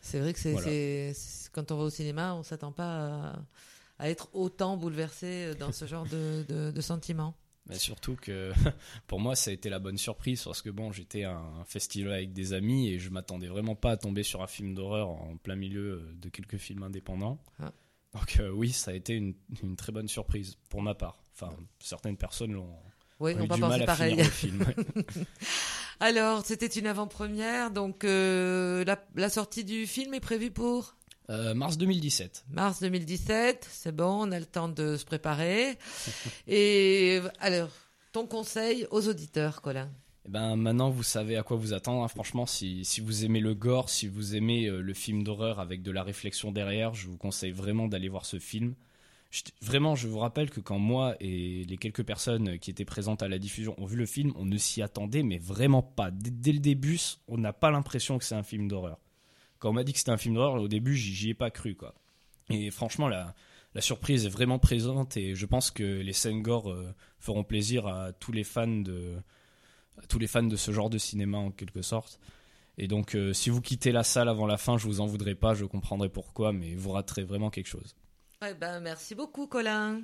C'est 0.00 0.18
vrai 0.20 0.32
que 0.32 0.38
c'est 0.38 0.52
Voilà. 0.52 0.66
c'est- 0.66 1.12
c'est- 1.14 1.50
quand 1.52 1.70
on 1.72 1.76
va 1.76 1.84
au 1.84 1.90
cinéma, 1.90 2.34
on 2.34 2.42
s'attend 2.42 2.72
pas 2.72 3.30
à, 3.30 3.42
à 3.98 4.08
être 4.10 4.28
autant 4.34 4.76
bouleversé 4.76 5.54
dans 5.58 5.72
ce 5.72 5.84
genre 5.86 6.06
de, 6.06 6.44
de, 6.48 6.70
de 6.70 6.80
sentiments. 6.80 7.34
Mais 7.68 7.78
surtout 7.78 8.16
que 8.16 8.52
pour 9.06 9.20
moi 9.20 9.36
ça 9.36 9.50
a 9.50 9.54
été 9.54 9.68
la 9.70 9.78
bonne 9.78 9.96
surprise 9.98 10.42
parce 10.42 10.62
que 10.62 10.70
bon 10.70 10.90
j'étais 10.90 11.22
à 11.24 11.36
un 11.36 11.64
festival 11.64 12.12
avec 12.14 12.32
des 12.32 12.52
amis 12.54 12.88
et 12.88 12.98
je 12.98 13.08
m'attendais 13.10 13.46
vraiment 13.46 13.76
pas 13.76 13.92
à 13.92 13.96
tomber 13.96 14.24
sur 14.24 14.42
un 14.42 14.48
film 14.48 14.74
d'horreur 14.74 15.08
en 15.10 15.36
plein 15.36 15.54
milieu 15.56 15.92
euh, 15.92 16.12
de 16.16 16.28
quelques 16.28 16.56
films 16.58 16.82
indépendants. 16.82 17.38
Ah. 17.60 17.72
Donc 18.14 18.38
euh, 18.40 18.50
oui 18.50 18.72
ça 18.72 18.90
a 18.90 18.94
été 18.94 19.14
une, 19.14 19.34
une 19.62 19.76
très 19.76 19.92
bonne 19.92 20.08
surprise 20.08 20.56
pour 20.70 20.82
ma 20.82 20.94
part. 20.94 21.22
Enfin 21.34 21.54
certaines 21.78 22.16
personnes 22.16 22.52
l'ont 22.52 22.74
Oui, 23.20 23.34
on 23.38 23.44
eu 23.44 23.48
pas 23.48 23.54
du 23.54 23.60
pensé 23.60 23.70
mal 23.78 23.82
à 23.82 23.86
pareil. 23.86 24.10
finir 24.12 24.24
le 24.24 24.30
film. 24.32 24.62
ouais. 24.62 25.14
Alors, 26.00 26.44
c'était 26.44 26.66
une 26.66 26.88
avant-première, 26.88 27.70
donc 27.70 28.02
euh, 28.02 28.84
la, 28.84 29.00
la 29.14 29.28
sortie 29.30 29.62
du 29.64 29.86
film 29.86 30.14
est 30.14 30.20
prévue 30.20 30.50
pour 30.50 30.96
Euh, 31.30 31.54
mars 31.54 31.78
2017. 31.78 32.44
mars 32.50 32.80
2017. 32.80 33.66
C'est 33.70 33.94
bon, 33.94 34.28
on 34.28 34.32
a 34.32 34.38
le 34.40 34.46
temps 34.46 34.68
de 34.68 34.96
se 34.96 35.04
préparer. 35.04 35.78
Et 36.48 37.20
alors, 37.40 37.70
ton 38.12 38.26
conseil 38.26 38.86
aux 38.90 39.08
auditeurs, 39.08 39.62
Colin? 39.62 39.90
Eh 40.26 40.30
ben 40.30 40.54
maintenant 40.56 40.88
vous 40.90 41.02
savez 41.02 41.36
à 41.36 41.42
quoi 41.42 41.56
vous 41.56 41.72
attendre. 41.72 42.04
hein. 42.04 42.08
Franchement, 42.08 42.46
si, 42.46 42.84
si 42.84 43.00
vous 43.00 43.24
aimez 43.24 43.40
le 43.40 43.54
gore, 43.54 43.90
si 43.90 44.06
vous 44.06 44.36
aimez 44.36 44.66
euh, 44.66 44.80
le 44.80 44.94
film 44.94 45.24
d'horreur 45.24 45.58
avec 45.58 45.82
de 45.82 45.90
la 45.90 46.02
réflexion 46.04 46.52
derrière, 46.52 46.94
je 46.94 47.08
vous 47.08 47.16
conseille 47.16 47.50
vraiment 47.52 47.88
d'aller 47.88 48.08
voir 48.08 48.24
ce 48.24 48.38
film. 48.38 48.74
Je- 49.32 49.42
vraiment, 49.62 49.96
je 49.96 50.06
vous 50.06 50.18
rappelle 50.18 50.50
que 50.50 50.60
quand 50.60 50.78
moi 50.78 51.16
et 51.20 51.64
les 51.68 51.76
quelques 51.76 52.04
personnes 52.04 52.58
qui 52.58 52.70
étaient 52.70 52.84
présentes 52.84 53.22
à 53.22 53.28
la 53.28 53.38
diffusion 53.38 53.74
ont 53.78 53.86
vu 53.86 53.96
le 53.96 54.06
film, 54.06 54.32
on 54.36 54.44
ne 54.44 54.58
s'y 54.58 54.80
attendait, 54.82 55.22
mais 55.24 55.38
vraiment 55.38 55.82
pas. 55.82 56.10
Dès 56.12 56.52
le 56.52 56.58
début, 56.60 57.00
on 57.26 57.38
n'a 57.38 57.52
pas 57.52 57.70
l'impression 57.72 58.18
que 58.18 58.24
c'est 58.24 58.34
un 58.36 58.42
film 58.44 58.68
d'horreur. 58.68 58.98
Quand 59.62 59.70
on 59.70 59.74
m'a 59.74 59.84
dit 59.84 59.92
que 59.92 60.00
c'était 60.00 60.10
un 60.10 60.16
film 60.16 60.34
d'horreur, 60.34 60.60
au 60.60 60.66
début, 60.66 60.96
j'y 60.96 61.30
ai 61.30 61.34
pas 61.34 61.52
cru, 61.52 61.76
quoi. 61.76 61.94
Et 62.50 62.72
franchement, 62.72 63.06
la, 63.06 63.32
surprise 63.78 64.26
est 64.26 64.28
vraiment 64.28 64.58
présente 64.58 65.16
et 65.16 65.36
je 65.36 65.46
pense 65.46 65.70
que 65.70 65.84
les 65.84 66.12
scènes 66.12 66.42
gore 66.42 66.72
euh, 66.72 66.92
feront 67.20 67.44
plaisir 67.44 67.86
à 67.86 68.12
tous 68.12 68.32
les 68.32 68.42
fans 68.42 68.66
de, 68.66 69.14
tous 70.08 70.18
les 70.18 70.26
fans 70.26 70.42
de 70.42 70.56
ce 70.56 70.72
genre 70.72 70.90
de 70.90 70.98
cinéma 70.98 71.38
en 71.38 71.52
quelque 71.52 71.80
sorte. 71.80 72.18
Et 72.76 72.88
donc, 72.88 73.14
euh, 73.14 73.32
si 73.32 73.50
vous 73.50 73.60
quittez 73.60 73.92
la 73.92 74.02
salle 74.02 74.28
avant 74.28 74.48
la 74.48 74.56
fin, 74.56 74.78
je 74.78 74.84
vous 74.84 75.00
en 75.00 75.06
voudrais 75.06 75.36
pas, 75.36 75.54
je 75.54 75.64
comprendrai 75.64 76.08
pourquoi, 76.08 76.52
mais 76.52 76.74
vous 76.74 76.90
raterez 76.90 77.22
vraiment 77.22 77.50
quelque 77.50 77.68
chose. 77.68 77.94
Ben, 78.40 78.80
merci 78.80 79.14
beaucoup, 79.14 79.46
Colin. 79.46 80.02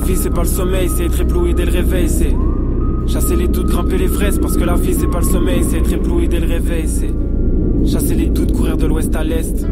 Vie 0.00 0.16
c'est 0.16 0.30
pas 0.30 0.42
le 0.42 0.48
sommeil, 0.48 0.88
c'est 0.88 1.06
être 1.06 1.20
ébloui 1.20 1.54
dès 1.54 1.64
le 1.64 1.72
réveil, 1.72 2.08
c'est 2.08 2.34
chasser 3.06 3.36
les 3.36 3.48
doutes, 3.48 3.66
grimper 3.66 3.98
les 3.98 4.08
fraises. 4.08 4.38
Parce 4.38 4.56
que 4.56 4.64
la 4.64 4.74
vie 4.74 4.94
c'est 4.94 5.10
pas 5.10 5.20
le 5.20 5.24
sommeil, 5.24 5.64
c'est 5.68 5.78
être 5.78 5.92
ébloui 5.92 6.28
dès 6.28 6.40
le 6.40 6.46
réveil, 6.46 6.88
c'est 6.88 7.12
chasser 7.86 8.14
les 8.14 8.26
doutes, 8.26 8.52
courir 8.52 8.76
de 8.76 8.86
l'ouest 8.86 9.14
à 9.14 9.24
l'est. 9.24 9.66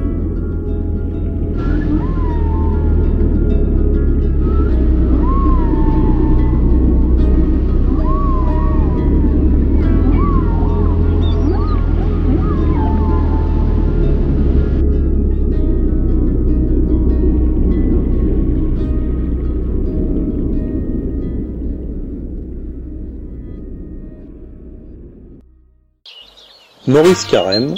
Maurice 26.89 27.26
Carême, 27.26 27.74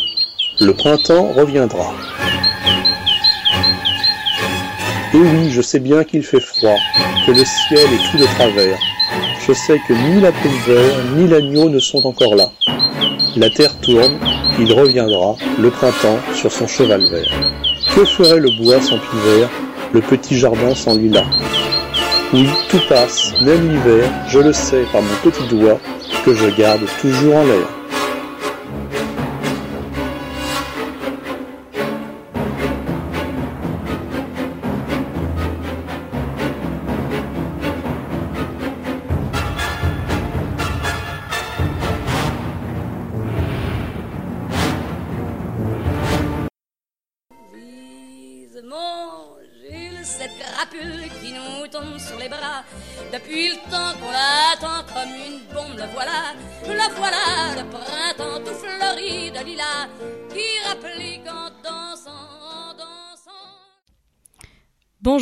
le 0.60 0.72
printemps 0.72 1.32
reviendra. 1.36 1.92
Et 5.12 5.16
oui, 5.16 5.50
je 5.50 5.60
sais 5.60 5.80
bien 5.80 6.04
qu'il 6.04 6.22
fait 6.22 6.38
froid, 6.38 6.76
que 7.26 7.32
le 7.32 7.44
ciel 7.44 7.88
est 7.92 8.10
tout 8.12 8.18
de 8.18 8.24
travers. 8.36 8.78
Je 9.44 9.52
sais 9.52 9.80
que 9.88 9.94
ni 9.94 10.20
la 10.20 10.30
poule 10.30 10.52
vert, 10.64 10.94
ni 11.16 11.26
l'agneau 11.26 11.68
ne 11.68 11.80
sont 11.80 12.06
encore 12.06 12.36
là. 12.36 12.52
La 13.34 13.50
terre 13.50 13.76
tourne, 13.80 14.16
il 14.60 14.72
reviendra, 14.72 15.34
le 15.58 15.70
printemps, 15.70 16.20
sur 16.36 16.52
son 16.52 16.68
cheval 16.68 17.02
vert. 17.10 17.32
Que 17.96 18.04
ferait 18.04 18.38
le 18.38 18.62
bois 18.62 18.80
sans 18.80 18.98
vert, 19.24 19.50
le 19.92 20.02
petit 20.02 20.38
jardin 20.38 20.72
sans 20.72 20.94
lilas? 20.94 21.26
Oui, 22.32 22.46
tout 22.68 22.80
passe, 22.88 23.32
même 23.42 23.72
l'hiver, 23.72 24.08
je 24.28 24.38
le 24.38 24.52
sais 24.52 24.84
par 24.92 25.02
mon 25.02 25.30
petit 25.30 25.48
doigt, 25.48 25.80
que 26.24 26.32
je 26.32 26.46
garde 26.56 26.86
toujours 27.00 27.34
en 27.34 27.44
l'air. 27.44 27.79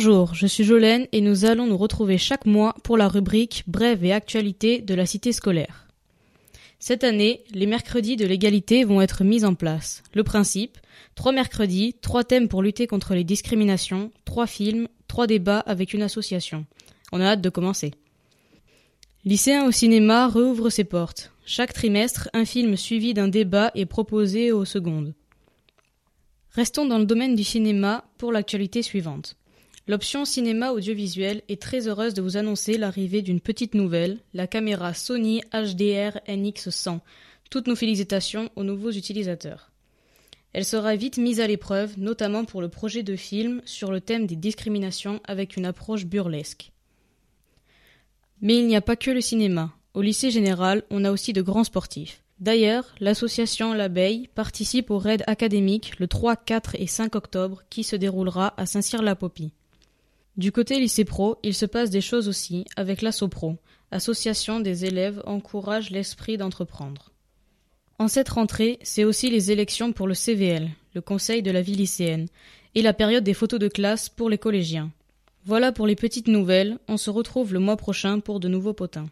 Bonjour, 0.01 0.33
je 0.33 0.47
suis 0.47 0.63
Jolène 0.63 1.07
et 1.11 1.19
nous 1.19 1.43
allons 1.43 1.67
nous 1.67 1.75
retrouver 1.75 2.17
chaque 2.17 2.45
mois 2.45 2.73
pour 2.85 2.95
la 2.95 3.09
rubrique 3.09 3.65
Brève 3.67 4.05
et 4.05 4.13
actualité 4.13 4.79
de 4.79 4.93
la 4.93 5.05
cité 5.05 5.33
scolaire. 5.33 5.87
Cette 6.79 7.03
année, 7.03 7.43
les 7.51 7.65
mercredis 7.65 8.15
de 8.15 8.25
l'égalité 8.25 8.85
vont 8.85 9.01
être 9.01 9.25
mis 9.25 9.43
en 9.43 9.55
place. 9.55 10.01
Le 10.13 10.23
principe 10.23 10.77
trois 11.15 11.33
mercredis, 11.33 11.97
trois 11.99 12.23
thèmes 12.23 12.47
pour 12.47 12.63
lutter 12.63 12.87
contre 12.87 13.13
les 13.13 13.25
discriminations, 13.25 14.09
trois 14.23 14.47
films, 14.47 14.87
trois 15.09 15.27
débats 15.27 15.59
avec 15.59 15.93
une 15.93 16.03
association. 16.03 16.65
On 17.11 17.19
a 17.19 17.25
hâte 17.25 17.41
de 17.41 17.49
commencer. 17.49 17.91
Lycéens 19.25 19.67
au 19.67 19.71
cinéma 19.71 20.29
rouvre 20.29 20.69
ses 20.69 20.85
portes. 20.85 21.33
Chaque 21.45 21.73
trimestre, 21.73 22.29
un 22.31 22.45
film 22.45 22.77
suivi 22.77 23.13
d'un 23.13 23.27
débat 23.27 23.71
est 23.75 23.85
proposé 23.85 24.53
aux 24.53 24.63
secondes. 24.63 25.13
Restons 26.51 26.85
dans 26.85 26.99
le 26.99 27.05
domaine 27.05 27.35
du 27.35 27.43
cinéma 27.43 28.05
pour 28.17 28.31
l'actualité 28.31 28.81
suivante. 28.81 29.35
L'option 29.89 30.23
cinéma 30.23 30.71
audiovisuel 30.71 31.41
est 31.49 31.59
très 31.59 31.87
heureuse 31.87 32.13
de 32.13 32.21
vous 32.21 32.37
annoncer 32.37 32.77
l'arrivée 32.77 33.23
d'une 33.23 33.39
petite 33.39 33.73
nouvelle, 33.73 34.19
la 34.35 34.45
caméra 34.45 34.93
Sony 34.93 35.41
HDR 35.51 36.19
NX100. 36.27 36.99
Toutes 37.49 37.65
nos 37.65 37.75
félicitations 37.75 38.51
aux 38.55 38.63
nouveaux 38.63 38.91
utilisateurs. 38.91 39.71
Elle 40.53 40.63
sera 40.63 40.95
vite 40.95 41.17
mise 41.17 41.39
à 41.39 41.47
l'épreuve, 41.47 41.97
notamment 41.97 42.45
pour 42.45 42.61
le 42.61 42.69
projet 42.69 43.01
de 43.01 43.15
film 43.15 43.63
sur 43.65 43.91
le 43.91 43.99
thème 43.99 44.27
des 44.27 44.35
discriminations 44.35 45.21
avec 45.23 45.57
une 45.57 45.65
approche 45.65 46.05
burlesque. 46.05 46.71
Mais 48.43 48.57
il 48.57 48.67
n'y 48.67 48.75
a 48.75 48.81
pas 48.81 48.95
que 48.95 49.09
le 49.09 49.21
cinéma. 49.21 49.73
Au 49.95 50.03
lycée 50.03 50.29
général, 50.29 50.83
on 50.91 51.03
a 51.03 51.09
aussi 51.09 51.33
de 51.33 51.41
grands 51.41 51.63
sportifs. 51.63 52.21
D'ailleurs, 52.39 52.93
l'association 52.99 53.73
L'Abeille 53.73 54.29
participe 54.35 54.91
au 54.91 54.99
raid 54.99 55.23
académique 55.25 55.97
le 55.97 56.05
3, 56.05 56.35
4 56.35 56.75
et 56.75 56.85
5 56.85 57.15
octobre 57.15 57.63
qui 57.71 57.83
se 57.83 57.95
déroulera 57.95 58.53
à 58.55 58.67
Saint-Cyr-la-Popie. 58.67 59.51
Du 60.39 60.53
côté 60.53 60.79
lycée 60.79 61.03
pro, 61.03 61.37
il 61.43 61.53
se 61.53 61.65
passe 61.65 61.89
des 61.89 61.99
choses 61.99 62.29
aussi 62.29 62.63
avec 62.77 63.01
l'ASSOPRO, 63.01 63.57
Association 63.91 64.61
des 64.61 64.85
élèves 64.85 65.21
encourage 65.25 65.89
l'esprit 65.89 66.37
d'entreprendre. 66.37 67.11
En 67.97 68.07
cette 68.07 68.29
rentrée, 68.29 68.79
c'est 68.81 69.03
aussi 69.03 69.29
les 69.29 69.51
élections 69.51 69.91
pour 69.91 70.07
le 70.07 70.13
CVL, 70.13 70.69
le 70.93 71.01
Conseil 71.01 71.41
de 71.43 71.51
la 71.51 71.61
vie 71.61 71.75
lycéenne, 71.75 72.27
et 72.73 72.81
la 72.81 72.93
période 72.93 73.25
des 73.25 73.33
photos 73.33 73.59
de 73.59 73.67
classe 73.67 74.07
pour 74.07 74.29
les 74.29 74.37
collégiens. 74.37 74.91
Voilà 75.43 75.73
pour 75.73 75.87
les 75.87 75.97
petites 75.97 76.29
nouvelles, 76.29 76.79
on 76.87 76.95
se 76.95 77.09
retrouve 77.09 77.51
le 77.51 77.59
mois 77.59 77.75
prochain 77.75 78.21
pour 78.21 78.39
de 78.39 78.47
nouveaux 78.47 78.71
potins. 78.71 79.09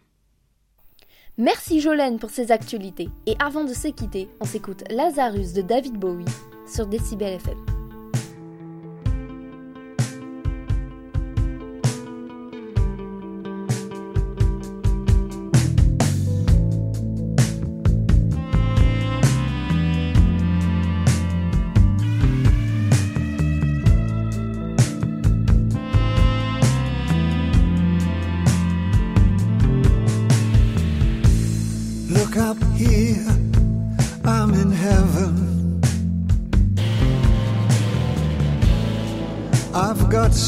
Merci 1.38 1.82
Jolène 1.82 2.20
pour 2.20 2.30
ces 2.30 2.54
actualités. 2.54 3.10
Et 3.26 3.36
avant 3.40 3.66
de 3.66 3.74
se 3.74 3.90
quitter, 3.90 4.30
on 4.40 4.46
s'écoute 4.46 4.86
Lazarus 4.90 5.52
de 5.52 5.62
David 5.62 5.96
Bowie 5.96 6.24
sur 6.74 6.88
Decibel 6.88 7.34
FM. 7.34 7.77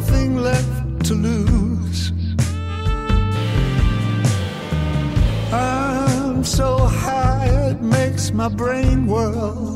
Nothing 0.00 0.36
left 0.36 1.06
to 1.06 1.14
lose. 1.14 2.12
I'm 5.50 6.44
so 6.44 6.68
high 7.04 7.46
it 7.70 7.80
makes 7.80 8.30
my 8.30 8.48
brain 8.48 9.06
whirl. 9.06 9.74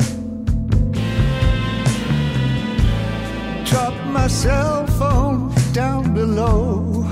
Drop 3.64 3.94
my 4.18 4.26
cell 4.26 4.86
phone 4.98 5.54
down 5.72 6.12
below. 6.12 7.06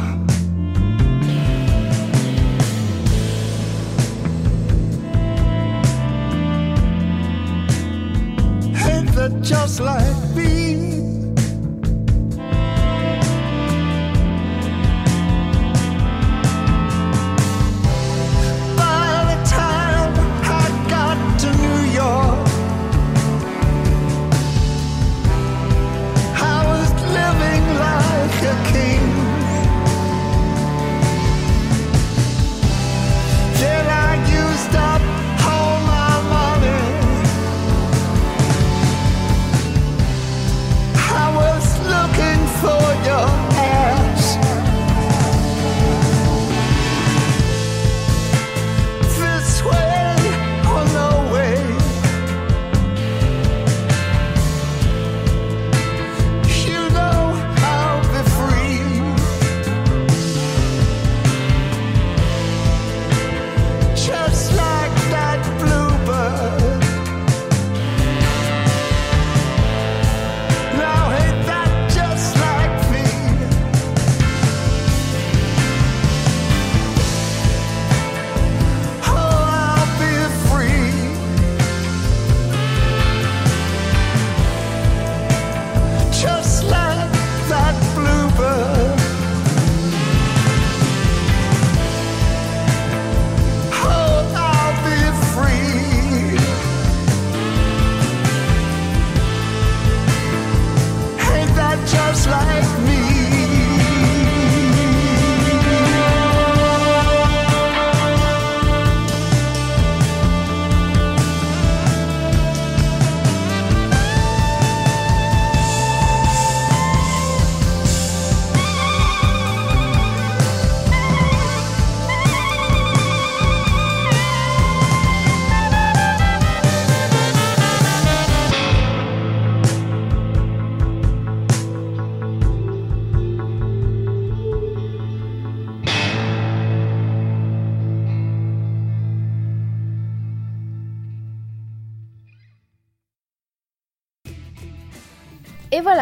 Ain't 8.91 9.11
that 9.17 9.33
just 9.43 9.81
like 9.81 10.37
me? 10.37 10.58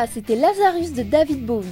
C'était 0.07 0.36
Lazarus 0.36 0.92
de 0.92 1.02
David 1.02 1.44
Bowie. 1.44 1.66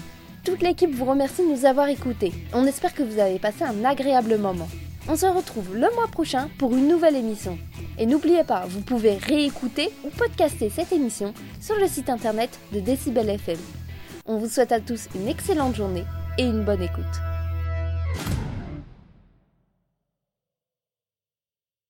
Toute 0.45 0.63
l'équipe 0.63 0.95
vous 0.95 1.05
remercie 1.05 1.43
de 1.43 1.49
nous 1.49 1.65
avoir 1.65 1.89
écoutés. 1.89 2.33
On 2.53 2.67
espère 2.67 2.95
que 2.95 3.03
vous 3.03 3.19
avez 3.19 3.39
passé 3.39 3.65
un 3.65 3.85
agréable 3.85 4.39
moment. 4.39 4.69
On 5.09 5.17
se 5.17 5.27
retrouve 5.27 5.75
le 5.75 5.95
mois 5.95 6.09
prochain 6.11 6.49
pour 6.59 6.75
une 6.75 6.89
nouvelle 6.89 7.17
émission. 7.17 7.59
Et 7.99 8.07
n'oubliez 8.07 8.45
pas, 8.45 8.65
vous 8.67 8.81
pouvez 8.81 9.17
réécouter 9.17 9.91
ou 10.05 10.11
podcaster 10.11 10.71
cette 10.71 10.93
émission 10.93 11.35
sur 11.61 11.77
le 11.77 11.87
site 11.87 12.11
internet 12.11 12.59
de 12.73 12.81
Decibel 12.81 13.29
FM. 13.29 13.59
On 14.27 14.39
vous 14.39 14.49
souhaite 14.49 14.73
à 14.73 14.81
tous 14.81 15.09
une 15.15 15.29
excellente 15.29 15.77
journée 15.77 16.05
et 16.39 16.45
une 16.45 16.65
bonne 16.65 16.83
écoute. 16.83 17.34